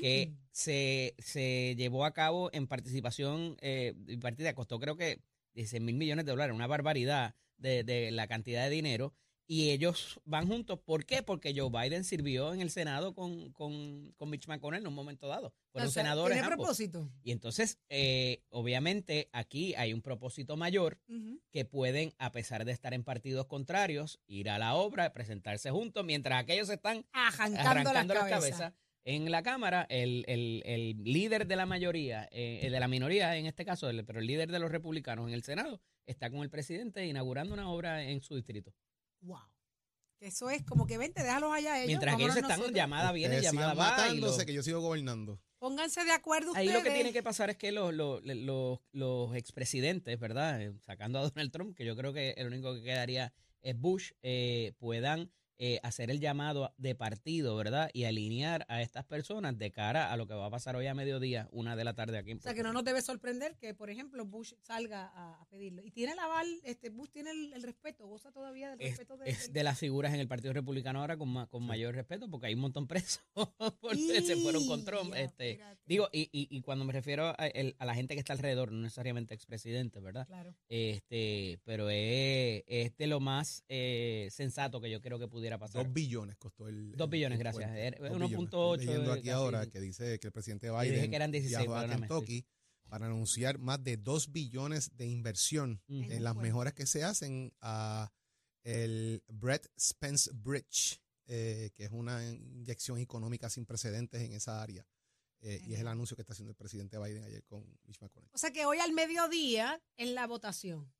que 0.00 0.28
Mm. 0.32 0.36
se, 0.52 1.14
se 1.18 1.74
llevó 1.76 2.04
a 2.04 2.12
cabo 2.12 2.50
en 2.52 2.66
participación 2.66 3.56
eh, 3.60 3.94
y 4.06 4.16
partida, 4.18 4.54
costó 4.54 4.78
creo 4.78 4.96
que 4.96 5.20
16 5.54 5.82
mil 5.82 5.96
millones 5.96 6.24
de 6.24 6.32
dólares, 6.32 6.54
una 6.54 6.66
barbaridad 6.66 7.34
de, 7.56 7.84
de 7.84 8.10
la 8.10 8.26
cantidad 8.26 8.64
de 8.64 8.70
dinero. 8.70 9.14
Y 9.46 9.70
ellos 9.70 10.20
van 10.24 10.46
juntos. 10.46 10.78
¿Por 10.78 11.04
qué? 11.04 11.22
Porque 11.22 11.52
Joe 11.54 11.68
Biden 11.68 12.04
sirvió 12.04 12.54
en 12.54 12.60
el 12.60 12.70
Senado 12.70 13.12
con, 13.14 13.52
con, 13.52 14.12
con 14.16 14.30
Mitch 14.30 14.46
McConnell 14.46 14.80
en 14.82 14.86
un 14.86 14.94
momento 14.94 15.26
dado. 15.28 15.52
Fueron 15.72 15.88
O 15.88 15.90
sea, 15.92 16.02
senadores 16.04 16.36
¿Tiene 16.36 16.46
ambos. 16.46 16.64
propósito? 16.66 17.10
Y 17.22 17.32
entonces, 17.32 17.78
eh, 17.88 18.42
obviamente, 18.50 19.28
aquí 19.32 19.74
hay 19.74 19.92
un 19.92 20.00
propósito 20.00 20.56
mayor 20.56 20.98
que 21.50 21.64
pueden, 21.64 22.14
a 22.18 22.32
pesar 22.32 22.64
de 22.64 22.72
estar 22.72 22.94
en 22.94 23.04
partidos 23.04 23.46
contrarios, 23.46 24.20
ir 24.26 24.48
a 24.48 24.58
la 24.58 24.74
obra, 24.74 25.12
presentarse 25.12 25.70
juntos, 25.70 26.04
mientras 26.04 26.40
aquellos 26.42 26.70
están 26.70 27.04
Arrancando, 27.12 27.60
arrancando 27.68 28.14
las 28.14 28.22
las 28.22 28.30
cabezas. 28.32 28.58
cabezas. 28.60 28.78
En 29.04 29.30
la 29.32 29.42
Cámara, 29.42 29.84
el, 29.90 30.24
el- 30.28 30.62
el 30.64 31.02
líder 31.02 31.48
de 31.48 31.56
la 31.56 31.66
mayoría, 31.66 32.28
eh, 32.30 32.60
el 32.62 32.70
de 32.72 32.78
la 32.80 32.86
minoría 32.86 33.36
en 33.36 33.46
este 33.46 33.64
caso, 33.64 33.90
el- 33.90 34.04
pero 34.04 34.20
el 34.20 34.26
líder 34.28 34.52
de 34.52 34.60
los 34.60 34.70
republicanos 34.70 35.26
en 35.26 35.34
el 35.34 35.42
Senado, 35.42 35.80
está 36.06 36.30
con 36.30 36.40
el 36.42 36.50
presidente 36.50 37.04
inaugurando 37.06 37.52
una 37.52 37.68
obra 37.68 38.04
en 38.04 38.22
su 38.22 38.36
distrito. 38.36 38.72
Wow. 39.22 39.38
Eso 40.20 40.50
es 40.50 40.62
como 40.64 40.86
que 40.86 40.98
vente, 40.98 41.22
déjalos 41.22 41.52
allá 41.52 41.78
ellos. 41.78 41.88
Mientras 41.88 42.16
que 42.16 42.22
ellos 42.22 42.36
están, 42.36 42.50
nosotros. 42.50 42.76
llamada 42.76 43.10
viene, 43.12 43.36
Ustedes 43.36 43.52
llamada 43.52 43.74
va. 43.74 43.86
y 43.86 43.90
matándose 44.20 44.40
lo- 44.40 44.46
que 44.46 44.52
yo 44.54 44.62
sigo 44.62 44.80
gobernando. 44.80 45.40
Pónganse 45.58 46.04
de 46.04 46.12
acuerdo 46.12 46.52
ahí 46.54 46.66
ustedes. 46.66 46.82
lo 46.84 46.88
que 46.88 46.94
tiene 46.94 47.12
que 47.12 47.22
pasar 47.22 47.50
es 47.50 47.56
que 47.56 47.70
los, 47.72 47.92
los, 47.94 48.20
los, 48.24 48.80
los 48.92 49.34
expresidentes, 49.36 50.18
¿verdad? 50.18 50.60
Eh, 50.62 50.72
Sacando 50.80 51.18
a 51.18 51.22
Donald 51.22 51.50
Trump, 51.52 51.76
que 51.76 51.84
yo 51.84 51.96
creo 51.96 52.12
que 52.12 52.30
el 52.36 52.46
único 52.48 52.74
que 52.74 52.82
quedaría 52.82 53.32
es 53.62 53.78
Bush, 53.78 54.10
eh, 54.22 54.72
puedan 54.78 55.32
eh, 55.58 55.78
hacer 55.82 56.10
el 56.10 56.20
llamado 56.20 56.72
de 56.78 56.94
partido, 56.94 57.54
¿verdad? 57.56 57.90
Y 57.92 58.04
alinear 58.04 58.64
a 58.68 58.82
estas 58.82 59.04
personas 59.04 59.56
de 59.58 59.70
cara 59.70 60.12
a 60.12 60.16
lo 60.16 60.26
que 60.26 60.34
va 60.34 60.46
a 60.46 60.50
pasar 60.50 60.76
hoy 60.76 60.86
a 60.86 60.94
mediodía, 60.94 61.48
una 61.52 61.76
de 61.76 61.84
la 61.84 61.94
tarde 61.94 62.18
aquí 62.18 62.30
en 62.32 62.38
O 62.38 62.40
sea, 62.40 62.54
que 62.54 62.62
no 62.62 62.72
nos 62.72 62.84
debe 62.84 63.00
sorprender 63.02 63.56
que, 63.56 63.74
por 63.74 63.90
ejemplo, 63.90 64.24
Bush 64.24 64.54
salga 64.62 65.12
a, 65.14 65.40
a 65.40 65.44
pedirlo. 65.46 65.82
Y 65.84 65.90
tiene 65.90 66.12
el 66.12 66.18
aval, 66.18 66.48
este, 66.64 66.90
Bush 66.90 67.10
tiene 67.10 67.30
el, 67.30 67.52
el 67.52 67.62
respeto, 67.62 68.06
goza 68.06 68.32
todavía 68.32 68.70
del 68.70 68.80
es, 68.80 68.90
respeto 68.98 69.16
de, 69.16 69.30
es 69.30 69.52
de 69.52 69.64
las 69.64 69.78
figuras 69.78 70.12
en 70.14 70.20
el 70.20 70.28
Partido 70.28 70.52
Republicano 70.52 71.00
ahora 71.00 71.16
con, 71.16 71.28
ma- 71.28 71.46
con 71.46 71.62
mayor 71.64 71.94
respeto, 71.94 72.28
porque 72.30 72.46
hay 72.48 72.54
un 72.54 72.60
montón 72.60 72.86
presos 72.86 73.22
porque 73.80 74.22
se 74.22 74.36
fueron 74.36 74.66
con 74.66 74.84
Trump. 74.84 75.12
Ya, 75.14 75.20
Este, 75.20 75.60
digo, 75.86 76.08
y, 76.12 76.22
y, 76.32 76.48
y 76.50 76.60
cuando 76.62 76.84
me 76.84 76.92
refiero 76.92 77.34
a, 77.38 77.46
el- 77.46 77.76
a 77.78 77.84
la 77.86 77.94
gente 77.94 78.14
que 78.14 78.20
está 78.20 78.32
alrededor, 78.32 78.72
no 78.72 78.82
necesariamente 78.82 79.34
expresidente, 79.34 80.00
¿verdad? 80.00 80.26
Claro. 80.26 80.54
Este, 80.68 81.60
pero 81.64 81.90
es, 81.90 82.64
es 82.66 82.96
de 82.96 83.06
lo 83.06 83.20
más 83.20 83.64
eh, 83.68 84.28
sensato 84.30 84.80
que 84.80 84.90
yo 84.90 85.00
creo 85.00 85.18
que 85.18 85.28
pudiera 85.28 85.41
pasar. 85.58 85.84
Dos 85.84 85.92
billones 85.92 86.36
costó 86.36 86.68
el. 86.68 86.92
Dos 86.96 87.10
billones, 87.10 87.36
el 87.38 87.42
gracias. 87.42 87.64
puente. 87.70 87.86
Era 87.86 87.98
Dos 88.08 88.18
billones. 88.18 88.38
1.8, 88.38 88.72
Estoy 88.74 88.86
leyendo 88.86 89.12
aquí 89.12 89.22
casi. 89.22 89.30
ahora 89.30 89.66
que 89.66 89.80
dice 89.80 90.18
que 90.18 90.26
el 90.28 90.32
presidente 90.32 90.66
Yo 90.68 90.80
dije 90.80 90.94
Biden 90.94 91.10
que 91.10 91.16
eran 91.16 91.30
16, 91.30 91.58
viajó 91.58 91.76
a 91.76 91.88
Kentucky 91.88 92.46
para 92.88 93.06
anunciar 93.06 93.58
más 93.58 93.82
de 93.82 93.96
dos 93.96 94.32
billones 94.32 94.96
de 94.96 95.06
inversión. 95.06 95.80
En 95.88 96.12
en 96.12 96.24
las 96.24 96.36
mejoras 96.36 96.74
que 96.74 96.86
se 96.86 97.04
hacen 97.04 97.52
a 97.60 98.12
el 98.64 99.22
Brett 99.28 99.66
Spence 99.78 100.30
Bridge, 100.34 101.00
eh, 101.26 101.70
que 101.74 101.84
es 101.84 101.90
una 101.90 102.24
inyección 102.28 102.98
económica 102.98 103.48
sin 103.50 103.64
precedentes 103.66 104.20
en 104.22 104.32
esa 104.32 104.62
área. 104.62 104.86
Eh, 105.40 105.60
y 105.64 105.74
es 105.74 105.80
el 105.80 105.88
anuncio 105.88 106.14
que 106.14 106.22
está 106.22 106.34
haciendo 106.34 106.50
el 106.52 106.56
presidente 106.56 106.98
Biden 106.98 107.24
ayer 107.24 107.42
con 107.44 107.66
Mitch 107.84 108.00
McConnell. 108.00 108.30
O 108.32 108.38
sea 108.38 108.52
que 108.52 108.64
hoy 108.64 108.78
al 108.78 108.92
mediodía 108.92 109.82
en 109.96 110.14
la 110.14 110.26
votación. 110.26 110.92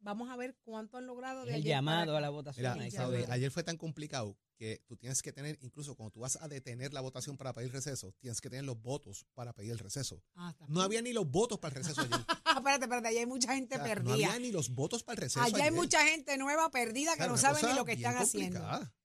Vamos 0.00 0.30
a 0.30 0.36
ver 0.36 0.56
cuánto 0.62 0.96
han 0.96 1.06
logrado 1.06 1.44
de 1.44 1.50
el 1.50 1.56
ayer 1.56 1.68
llamado 1.68 2.16
a 2.16 2.20
la 2.20 2.30
votación. 2.30 2.78
Mira, 2.78 3.32
ayer 3.32 3.50
fue 3.50 3.62
tan 3.62 3.76
complicado 3.76 4.36
que 4.56 4.82
tú 4.86 4.96
tienes 4.96 5.22
que 5.22 5.32
tener, 5.32 5.58
incluso 5.62 5.94
cuando 5.94 6.10
tú 6.10 6.20
vas 6.20 6.36
a 6.40 6.48
detener 6.48 6.92
la 6.92 7.00
votación 7.00 7.36
para 7.36 7.52
pedir 7.54 7.72
receso, 7.72 8.12
tienes 8.20 8.40
que 8.40 8.50
tener 8.50 8.64
los 8.64 8.80
votos 8.80 9.26
para 9.34 9.52
pedir 9.54 9.72
el 9.72 9.78
receso. 9.78 10.22
Ah, 10.34 10.54
No 10.68 10.82
había 10.82 11.00
ni 11.02 11.12
los 11.12 11.30
votos 11.30 11.58
para 11.58 11.76
el 11.78 11.84
receso 11.84 12.00
ayer. 12.02 12.10
Espérate, 12.56 12.84
espérate, 12.84 13.08
allá 13.08 13.20
hay 13.20 13.26
mucha 13.26 13.54
gente 13.54 13.74
O 13.76 13.78
sea, 13.78 13.86
perdida. 13.86 14.08
no 14.08 14.14
había 14.14 14.38
ni 14.38 14.52
los 14.52 14.70
votos 14.70 15.02
para 15.02 15.14
el 15.14 15.22
receso. 15.22 15.42
Allá 15.42 15.64
hay 15.64 15.70
mucha 15.70 16.04
gente 16.04 16.36
nueva 16.36 16.70
perdida 16.70 17.14
que 17.16 17.22
no 17.22 17.32
una 17.32 17.38
saben 17.38 17.64
ni 17.66 17.74
lo 17.74 17.84
que 17.84 17.92
están 17.92 18.16
haciendo. 18.16 18.60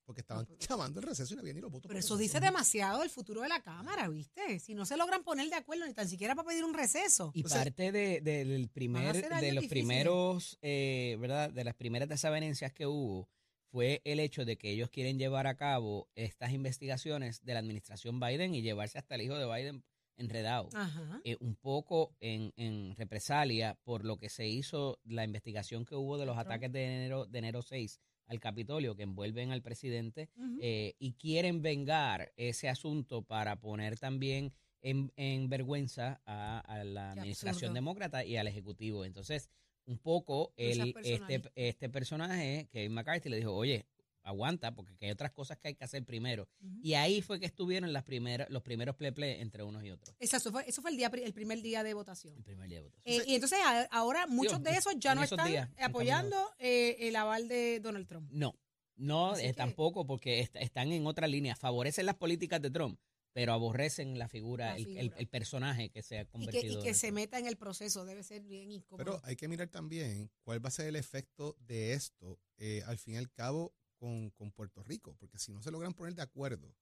Porque 0.06 0.22
estaban 0.22 0.48
llamando 0.60 1.00
el 1.00 1.06
receso 1.08 1.34
y 1.34 1.36
no 1.36 1.42
había 1.42 1.54
ni 1.54 1.62
los 1.62 1.72
votos 1.72 1.88
Pero 1.90 1.98
el 2.00 2.06
eso 2.06 2.16
dice 2.16 2.40
demasiado 2.40 3.00
del 3.02 3.10
futuro 3.10 3.42
de 3.42 3.50
la 3.50 3.62
Cámara, 3.62 4.08
¿viste? 4.08 4.60
Si 4.60 4.76
no 4.76 4.86
se 4.86 4.98
logran 4.98 5.24
poner 5.24 5.50
de 5.50 5.56
acuerdo 5.56 5.86
ni 5.88 5.94
tan 5.94 6.08
siquiera 6.08 6.36
para 6.36 6.48
pedir 6.48 6.64
un 6.64 6.74
receso. 6.76 7.32
Y 7.34 7.40
Entonces, 7.40 7.58
parte 7.64 7.92
de, 7.92 8.22
del 8.22 8.70
primer, 8.70 9.14
de 9.16 9.30
los 9.54 9.64
difíciles. 9.64 9.70
primeros, 9.70 10.60
eh, 10.62 11.18
¿verdad? 11.20 11.50
De 11.52 11.64
las 11.64 11.74
primeras 11.76 12.08
desavenencias 12.08 12.72
que 12.72 12.86
hubo 12.86 13.28
fue 13.72 14.02
el 14.06 14.20
hecho 14.20 14.46
de 14.46 14.58
que 14.58 14.70
ellos 14.70 14.90
quieren 14.90 15.18
llevar 15.18 15.48
a 15.48 15.58
cabo 15.58 16.08
estas 16.16 16.52
investigaciones 16.52 17.44
de 17.44 17.54
la 17.54 17.60
administración 17.60 18.20
Biden 18.20 18.54
y 18.56 18.62
llevarse 18.62 18.98
hasta 19.00 19.16
el 19.16 19.22
hijo 19.24 19.36
de 19.36 19.46
Biden 19.52 19.84
enredado. 20.18 20.70
Ajá. 20.74 21.20
eh, 21.26 21.36
un 21.42 21.56
poco 21.56 22.16
en, 22.22 22.54
en 22.56 22.96
represalia 22.96 23.78
por 23.84 24.06
lo 24.06 24.18
que 24.18 24.30
se 24.30 24.48
hizo, 24.48 25.00
la 25.04 25.26
investigación 25.26 25.84
que 25.84 25.96
hubo 25.96 26.18
de 26.18 26.26
los 26.26 26.36
Trump. 26.36 26.48
ataques 26.48 26.72
de 26.72 26.86
enero, 26.86 27.26
de 27.26 27.40
enero 27.40 27.62
6 27.64 28.00
al 28.28 28.40
Capitolio 28.40 28.96
que 28.96 29.04
envuelven 29.04 29.52
al 29.52 29.62
presidente 29.62 30.30
eh, 30.62 30.96
y 31.00 31.14
quieren 31.14 31.62
vengar 31.62 32.32
ese 32.38 32.70
asunto 32.70 33.22
para 33.22 33.60
poner 33.60 33.98
también 34.00 34.54
en, 34.82 35.12
en 35.16 35.50
vergüenza 35.50 36.22
a, 36.26 36.60
a 36.60 36.84
la 36.84 37.14
Qué 37.14 37.20
administración 37.20 37.70
absurdo. 37.70 37.74
demócrata 37.74 38.26
y 38.26 38.38
al 38.38 38.48
Ejecutivo. 38.48 39.06
Entonces, 39.06 39.50
un 39.86 40.00
poco 40.00 40.54
el, 40.58 40.96
este, 41.04 41.42
este 41.56 41.90
personaje, 41.90 42.68
Kevin 42.72 42.94
McCarthy, 42.94 43.30
le 43.30 43.38
dijo, 43.38 43.54
oye, 43.54 43.86
aguanta, 44.26 44.74
porque 44.76 44.96
que 44.98 45.06
hay 45.06 45.12
otras 45.12 45.32
cosas 45.32 45.58
que 45.58 45.70
hay 45.70 45.76
que 45.76 45.84
hacer 45.86 46.04
primero. 46.04 46.48
Y 46.82 46.96
ahí 46.96 47.22
fue 47.22 47.40
que 47.40 47.46
estuvieron 47.46 47.94
las 47.94 48.04
primeras, 48.04 48.50
los 48.50 48.64
primeros 48.64 48.96
ple 48.96 49.40
entre 49.40 49.64
unos 49.64 49.84
y 49.86 49.92
otros. 49.92 50.16
Exacto, 50.20 50.52
fue, 50.52 50.68
eso 50.68 50.82
fue 50.82 50.92
el, 50.92 50.98
día, 50.98 51.08
el 51.14 51.34
primer 51.34 51.62
día 51.62 51.84
de 51.84 51.94
votación. 51.94 52.36
El 52.36 52.44
primer 52.44 52.68
día 52.68 52.80
de 52.80 52.84
votación. 52.84 53.04
Eh, 53.22 53.24
y 53.28 53.36
entonces 53.36 53.60
a- 53.64 53.84
ahora 53.92 54.28
muchos 54.28 54.62
de 54.62 54.72
esos 54.72 54.96
ya 55.00 55.16
no 55.16 55.24
esos 55.24 55.38
están 55.38 55.52
días, 55.52 55.70
apoyando 55.80 56.36
eh, 56.60 56.98
el 57.08 57.16
aval 57.16 57.48
de 57.48 57.80
Donald 57.80 58.08
Trump. 58.08 58.30
No, 58.32 58.60
no, 58.96 59.38
eh, 59.38 59.44
que- 59.48 59.54
tampoco, 59.54 60.06
porque 60.06 60.40
est- 60.42 60.56
están 60.58 60.92
en 60.92 61.06
otra 61.08 61.28
línea. 61.28 61.56
Favorecen 61.56 62.06
las 62.06 62.16
políticas 62.16 62.62
de 62.62 62.72
Trump, 62.72 63.00
pero 63.34 63.54
aborrecen 63.54 64.18
la 64.18 64.28
figura, 64.30 64.72
La 64.72 64.76
el, 64.78 65.14
el- 65.18 65.28
personaje 65.28 65.90
que 65.90 66.02
se 66.02 66.18
ha 66.18 66.22
Y 66.22 66.26
que, 66.26 66.32
convertido. 66.32 66.80
y 66.80 66.84
que 66.84 66.90
en 66.90 66.96
se 66.96 67.12
meta 67.12 67.38
en 67.38 67.46
el 67.48 67.58
proceso 67.58 68.06
debe 68.06 68.24
ser 68.24 68.42
bien 68.44 68.72
incómodo. 68.72 69.04
Pero 69.04 69.22
hay 69.24 69.36
que 69.36 69.48
mirar 69.48 69.68
también 69.68 70.32
cuál 70.44 70.64
va 70.64 70.70
a 70.70 70.72
ser 70.72 70.88
el 70.88 70.96
efecto 70.96 71.56
de 71.60 71.94
esto, 71.94 72.40
eh, 72.58 72.82
al 72.88 72.98
fin 72.98 73.16
y 73.16 73.18
al 73.18 73.30
cabo, 73.30 73.74
con, 73.96 74.30
con 74.32 74.52
Puerto 74.52 74.84
Rico. 74.84 75.16
Porque 75.20 75.40
si 75.40 75.52
no 75.52 75.62
se 75.62 75.72
logran 75.72 75.94
poner 75.94 76.16
de 76.16 76.22
acuerdo 76.22 76.76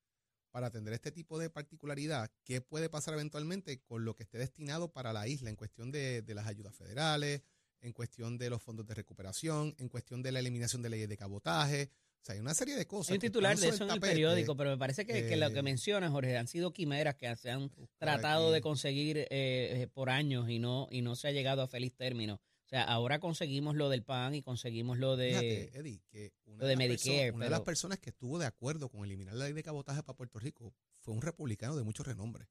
para 0.51 0.67
atender 0.67 0.93
este 0.93 1.11
tipo 1.11 1.39
de 1.39 1.49
particularidad, 1.49 2.31
¿qué 2.43 2.61
puede 2.61 2.89
pasar 2.89 3.15
eventualmente 3.15 3.81
con 3.81 4.05
lo 4.05 4.15
que 4.15 4.23
esté 4.23 4.37
destinado 4.37 4.91
para 4.91 5.11
la 5.13 5.27
isla 5.27 5.49
en 5.49 5.55
cuestión 5.55 5.91
de, 5.91 6.21
de 6.21 6.35
las 6.35 6.47
ayudas 6.47 6.75
federales, 6.75 7.41
en 7.81 7.91
cuestión 7.91 8.37
de 8.37 8.49
los 8.49 8.61
fondos 8.61 8.85
de 8.85 8.93
recuperación, 8.93 9.75
en 9.77 9.89
cuestión 9.89 10.21
de 10.21 10.31
la 10.31 10.39
eliminación 10.39 10.81
de 10.81 10.89
leyes 10.89 11.09
de 11.09 11.17
cabotaje? 11.17 11.89
O 12.23 12.25
sea, 12.25 12.35
hay 12.35 12.39
una 12.39 12.53
serie 12.53 12.77
de 12.77 12.87
cosas. 12.87 13.09
Hay 13.09 13.15
un 13.15 13.21
titular 13.21 13.57
de 13.57 13.67
eso 13.67 13.83
en 13.83 13.89
el 13.89 13.95
tapete. 13.95 14.13
periódico, 14.13 14.55
pero 14.55 14.69
me 14.69 14.77
parece 14.77 15.05
que, 15.05 15.27
que 15.27 15.35
lo 15.35 15.51
que 15.51 15.59
eh, 15.59 15.63
menciona 15.63 16.09
Jorge 16.09 16.37
han 16.37 16.47
sido 16.47 16.71
quimeras 16.71 17.15
que 17.15 17.35
se 17.35 17.51
han 17.51 17.69
tratado 17.97 18.45
aquí. 18.45 18.53
de 18.53 18.61
conseguir 18.61 19.17
eh, 19.17 19.27
eh, 19.29 19.87
por 19.93 20.09
años 20.09 20.49
y 20.49 20.57
no 20.57 20.87
y 20.89 21.01
no 21.01 21.17
se 21.17 21.27
ha 21.27 21.31
llegado 21.31 21.61
a 21.61 21.67
feliz 21.67 21.93
término. 21.95 22.39
Sea, 22.73 22.85
ahora 22.85 23.19
conseguimos 23.19 23.75
lo 23.75 23.87
del 23.87 24.01
PAN 24.01 24.33
y 24.33 24.41
conseguimos 24.41 24.97
lo 24.97 25.15
de 25.15 25.29
Fíjate, 25.29 25.77
Eddie, 25.77 26.01
que 26.09 26.33
una, 26.45 26.63
lo 26.63 26.65
de 26.65 26.73
las 26.73 26.77
Medicare, 26.79 27.31
una 27.31 27.45
de 27.45 27.51
las 27.51 27.61
personas 27.61 27.99
que 27.99 28.09
estuvo 28.09 28.39
de 28.39 28.47
acuerdo 28.47 28.89
con 28.89 29.05
eliminar 29.05 29.35
la 29.35 29.45
ley 29.45 29.53
de 29.53 29.61
cabotaje 29.61 30.01
para 30.01 30.17
Puerto 30.17 30.39
Rico 30.39 30.73
fue 30.97 31.13
un 31.13 31.21
republicano 31.21 31.75
de 31.75 31.83
mucho 31.83 32.01
renombre, 32.01 32.49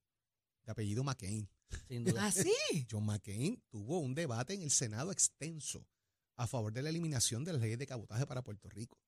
de 0.64 0.70
apellido 0.70 1.02
McCain. 1.02 1.48
sin 1.88 2.04
duda. 2.04 2.24
¿Ah, 2.26 2.30
sí? 2.30 2.54
John 2.88 3.04
McCain 3.04 3.60
tuvo 3.68 3.98
un 3.98 4.14
debate 4.14 4.54
en 4.54 4.62
el 4.62 4.70
Senado 4.70 5.10
extenso 5.10 5.84
a 6.36 6.46
favor 6.46 6.72
de 6.72 6.82
la 6.82 6.90
eliminación 6.90 7.42
de 7.42 7.54
las 7.54 7.60
leyes 7.60 7.80
de 7.80 7.86
cabotaje 7.88 8.24
para 8.24 8.42
Puerto 8.42 8.68
Rico, 8.68 9.00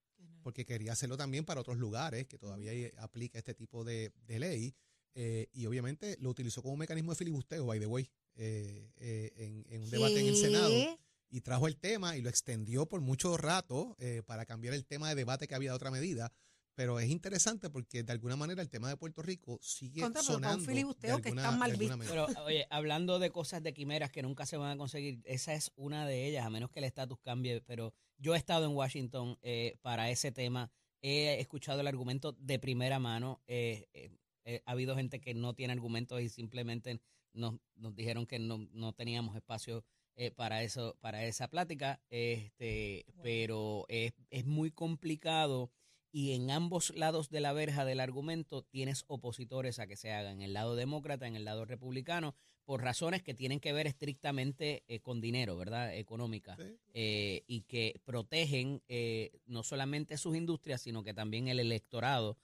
porque 0.43 0.65
quería 0.65 0.95
hacerlo 0.95 1.17
también 1.17 1.45
para 1.45 1.61
otros 1.61 1.79
lugares 1.79 2.27
que 2.27 2.39
todavía 2.39 2.73
aplica 2.99 3.39
este 3.39 3.55
tipo 3.55 3.85
de, 3.85 4.13
de 4.27 4.41
ley. 4.41 4.75
eh, 5.15 5.47
y 5.53 5.67
obviamente 5.67 6.17
lo 6.19 6.31
utilizó 6.31 6.61
como 6.61 6.75
un 6.75 6.81
mecanismo 6.81 7.13
de 7.13 7.17
filibusteo, 7.19 7.67
by 7.67 7.79
the 7.79 7.87
way, 7.87 8.11
eh, 8.37 8.91
eh, 8.97 9.33
en, 9.37 9.65
en 9.71 9.83
un 9.83 9.91
debate 9.91 10.21
en 10.21 10.27
el 10.27 10.37
Senado 10.37 10.69
¿Qué? 10.69 10.99
y 11.31 11.41
trajo 11.41 11.67
el 11.67 11.77
tema 11.77 12.17
y 12.17 12.23
lo 12.23 12.29
extendió 12.29 12.87
por 12.87 13.01
mucho 13.01 13.37
rato 13.37 13.97
eh, 13.99 14.23
para 14.27 14.47
cambiar 14.47 14.75
el 14.75 14.85
tema 14.87 15.09
de 15.09 15.15
debate 15.15 15.47
que 15.49 15.55
había 15.55 15.71
de 15.71 15.77
otra 15.77 15.91
medida. 15.91 16.33
Pero 16.77 16.99
es 16.99 17.09
interesante 17.09 17.71
porque 17.71 18.03
de 18.03 18.13
alguna 18.13 18.35
manera 18.35 18.61
el 18.61 18.69
tema 18.69 18.89
de 18.89 18.97
Puerto 18.97 19.23
Rico 19.23 19.61
sigue 19.63 20.01
Contra, 20.03 20.23
sonando. 20.25 20.59
de 20.59 20.67
filibusteo 20.67 21.21
que 21.23 21.29
alguna- 21.29 21.45
está 21.45 21.57
mal 21.57 21.71
alguna 21.71 21.95
visto. 21.97 22.11
Pero, 22.11 22.45
oye, 22.45 22.67
hablando 22.69 23.21
de 23.21 23.31
cosas 23.31 23.63
de 23.63 23.73
quimeras 23.73 24.11
que 24.11 24.23
nunca 24.23 24.45
se 24.45 24.57
van 24.57 24.73
a 24.73 24.77
conseguir, 24.77 25.21
esa 25.25 25.55
es 25.55 25.71
una 25.77 26.05
de 26.05 26.27
ellas, 26.27 26.45
a 26.45 26.51
menos 26.51 26.71
que 26.73 26.81
el 26.81 26.85
estatus 26.87 27.21
cambie. 27.21 27.61
Pero 27.61 27.95
yo 28.19 28.35
he 28.35 28.39
estado 28.39 28.67
en 28.67 28.73
Washington 28.75 29.39
eh, 29.43 29.77
para 29.83 30.11
ese 30.11 30.33
tema. 30.33 30.73
He 31.01 31.39
escuchado 31.41 31.81
el 31.81 31.87
argumento 31.87 32.33
de 32.33 32.59
primera 32.59 32.99
mano. 32.99 33.41
eh, 33.47 33.87
eh, 33.95 34.11
eh, 34.45 34.61
ha 34.67 34.73
habido 34.73 34.97
gente 34.97 35.21
que 35.21 35.33
no 35.33 35.55
tiene 35.55 35.73
argumentos 35.75 36.21
y 36.21 36.29
simplemente 36.29 37.01
nos, 37.35 37.55
nos 37.77 37.95
dijeron 37.95 38.27
que 38.27 38.39
no, 38.39 38.59
no 38.73 38.93
teníamos 38.95 39.37
espacio 39.37 39.85
eh, 40.17 40.31
para 40.31 40.63
eso, 40.63 40.97
para 41.01 41.25
esa 41.27 41.49
plática. 41.49 42.01
Este, 42.11 43.05
Wow. 43.15 43.23
pero 43.23 43.85
es, 43.89 44.13
es 44.31 44.45
muy 44.47 44.71
complicado 44.71 45.71
y 46.13 46.33
en 46.33 46.51
ambos 46.53 46.95
lados 46.95 47.29
de 47.29 47.41
la 47.41 47.53
verja 47.53 47.85
del 47.85 47.99
argumento 48.01 48.63
tienes 48.63 49.05
opositores 49.09 49.79
a 49.81 49.87
que 49.89 49.97
se 49.97 50.13
haga, 50.13 50.31
en 50.31 50.43
el 50.43 50.53
lado 50.53 50.77
demócrata, 50.77 51.27
en 51.27 51.35
el 51.35 51.45
lado 51.45 51.65
republicano, 51.65 52.35
por 52.65 52.83
razones 52.83 53.23
que 53.23 53.35
tienen 53.35 53.61
que 53.61 53.73
ver 53.73 53.87
estrictamente 53.89 54.85
eh, 54.87 55.01
con 55.01 55.21
dinero, 55.21 55.57
¿verdad? 55.57 55.95
Económica, 55.97 56.57
Sí. 56.57 56.79
eh, 56.95 57.43
y 57.47 57.63
que 57.63 58.01
protegen 58.05 58.81
eh, 58.89 59.33
no 59.47 59.63
solamente 59.65 60.17
sus 60.17 60.37
industrias, 60.37 60.81
sino 60.83 61.03
que 61.03 61.13
también 61.15 61.49
el 61.49 61.59
electorado 61.61 62.39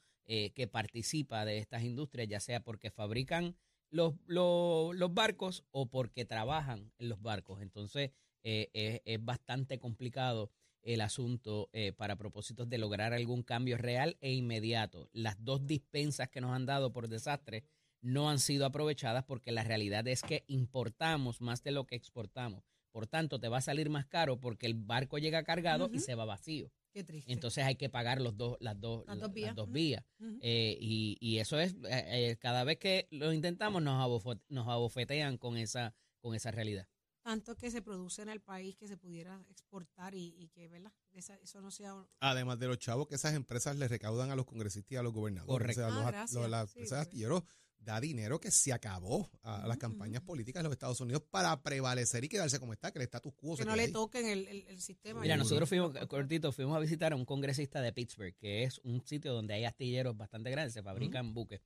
que 0.54 0.68
participa 0.68 1.44
de 1.44 1.58
estas 1.58 1.82
industrias, 1.82 2.28
ya 2.28 2.38
sea 2.38 2.60
porque 2.60 2.92
fabrican 2.92 3.56
los, 3.90 4.14
los, 4.26 4.94
los 4.94 5.14
barcos 5.14 5.64
o 5.70 5.86
porque 5.86 6.24
trabajan 6.24 6.92
en 6.98 7.08
los 7.08 7.20
barcos. 7.20 7.60
Entonces, 7.60 8.10
eh, 8.42 8.70
es, 8.72 9.00
es 9.04 9.24
bastante 9.24 9.78
complicado 9.78 10.50
el 10.82 11.00
asunto 11.00 11.68
eh, 11.72 11.92
para 11.92 12.16
propósitos 12.16 12.68
de 12.68 12.78
lograr 12.78 13.12
algún 13.12 13.42
cambio 13.42 13.76
real 13.76 14.16
e 14.20 14.32
inmediato. 14.32 15.08
Las 15.12 15.42
dos 15.44 15.66
dispensas 15.66 16.28
que 16.30 16.40
nos 16.40 16.52
han 16.52 16.66
dado 16.66 16.92
por 16.92 17.08
desastre 17.08 17.64
no 18.00 18.30
han 18.30 18.38
sido 18.38 18.64
aprovechadas 18.64 19.24
porque 19.24 19.52
la 19.52 19.62
realidad 19.62 20.06
es 20.08 20.22
que 20.22 20.44
importamos 20.46 21.40
más 21.40 21.62
de 21.62 21.72
lo 21.72 21.86
que 21.86 21.96
exportamos. 21.96 22.64
Por 22.92 23.06
tanto, 23.06 23.38
te 23.38 23.48
va 23.48 23.58
a 23.58 23.62
salir 23.62 23.90
más 23.90 24.06
caro 24.06 24.40
porque 24.40 24.66
el 24.66 24.74
barco 24.74 25.18
llega 25.18 25.44
cargado 25.44 25.90
y 25.92 26.00
se 26.00 26.14
va 26.14 26.24
vacío. 26.24 26.72
Qué 26.92 27.04
triste. 27.04 27.32
Entonces 27.32 27.64
hay 27.64 27.76
que 27.76 27.88
pagar 27.88 28.20
los 28.20 28.36
dos, 28.36 28.56
las 28.60 28.80
dos, 28.80 29.04
Las 29.06 29.16
la- 29.18 29.22
dos 29.26 29.32
vías. 29.34 29.48
las 29.48 29.56
dos. 29.56 30.38
Eh, 30.42 30.76
y, 30.80 31.16
y 31.20 31.38
eso 31.38 31.58
es, 31.60 31.74
eh, 31.88 32.30
eh, 32.30 32.36
cada 32.40 32.64
vez 32.64 32.78
que 32.78 33.06
lo 33.10 33.32
intentamos 33.32 33.80
nos, 33.82 33.94
abofo- 34.04 34.40
nos 34.48 34.66
abofetean 34.66 35.38
con 35.38 35.56
esa, 35.56 35.94
con 36.20 36.34
esa 36.34 36.50
realidad. 36.50 36.88
Tanto 37.22 37.54
que 37.54 37.70
se 37.70 37.82
produce 37.82 38.22
en 38.22 38.30
el 38.30 38.40
país 38.40 38.76
que 38.76 38.88
se 38.88 38.96
pudiera 38.96 39.44
exportar 39.50 40.14
y, 40.14 40.34
y 40.38 40.48
que, 40.48 40.68
¿verdad? 40.68 40.90
Esa- 41.12 41.36
eso 41.36 41.60
no 41.60 41.70
sea... 41.70 41.94
Además 42.20 42.58
de 42.58 42.66
los 42.66 42.78
chavos 42.78 43.06
que 43.08 43.14
esas 43.16 43.34
empresas 43.34 43.76
le 43.76 43.86
recaudan 43.88 44.30
a 44.30 44.36
los 44.36 44.46
congresistas 44.46 44.92
y 44.92 44.96
a 44.96 45.02
los 45.02 45.12
gobernadores. 45.12 45.76
Correcto. 45.76 45.82
O 45.82 45.84
sea, 45.84 45.92
Ah, 45.92 46.00
los- 46.02 46.06
gracias. 46.10 46.32
los- 46.40 46.50
las 46.50 46.70
Sí, 46.70 46.78
empresas 46.78 46.98
porque- 46.98 47.08
astilleros 47.08 47.42
da 47.80 47.98
dinero 48.00 48.38
que 48.38 48.50
se 48.50 48.72
acabó 48.72 49.30
a, 49.42 49.62
a 49.64 49.66
las 49.66 49.78
campañas 49.78 50.22
políticas 50.22 50.62
de 50.62 50.64
los 50.68 50.72
Estados 50.72 51.00
Unidos 51.00 51.22
para 51.30 51.62
prevalecer 51.62 52.22
y 52.24 52.28
quedarse 52.28 52.60
como 52.60 52.72
está, 52.72 52.92
que 52.92 52.98
el 52.98 53.04
status 53.04 53.32
quo 53.34 53.56
Que 53.56 53.62
se 53.62 53.68
no 53.68 53.74
le 53.74 53.84
ahí. 53.84 53.92
toquen 53.92 54.26
el, 54.28 54.46
el- 54.48 54.66
el 54.68 54.80
sistema. 54.80 55.20
Mira, 55.20 55.36
nosotros 55.36 55.68
fuimos, 55.68 55.92
cortito, 56.06 56.52
fuimos 56.52 56.76
a 56.76 56.80
visitar 56.80 57.12
a 57.12 57.16
un 57.16 57.24
congresista 57.24 57.80
de 57.80 57.92
Pittsburgh, 57.92 58.34
que 58.36 58.64
es 58.64 58.78
un 58.84 59.00
sitio 59.06 59.32
donde 59.32 59.54
hay 59.54 59.64
astilleros 59.64 60.16
bastante 60.16 60.50
grandes, 60.50 60.74
se 60.74 60.82
fabrican 60.82 61.32
buques. 61.34 61.60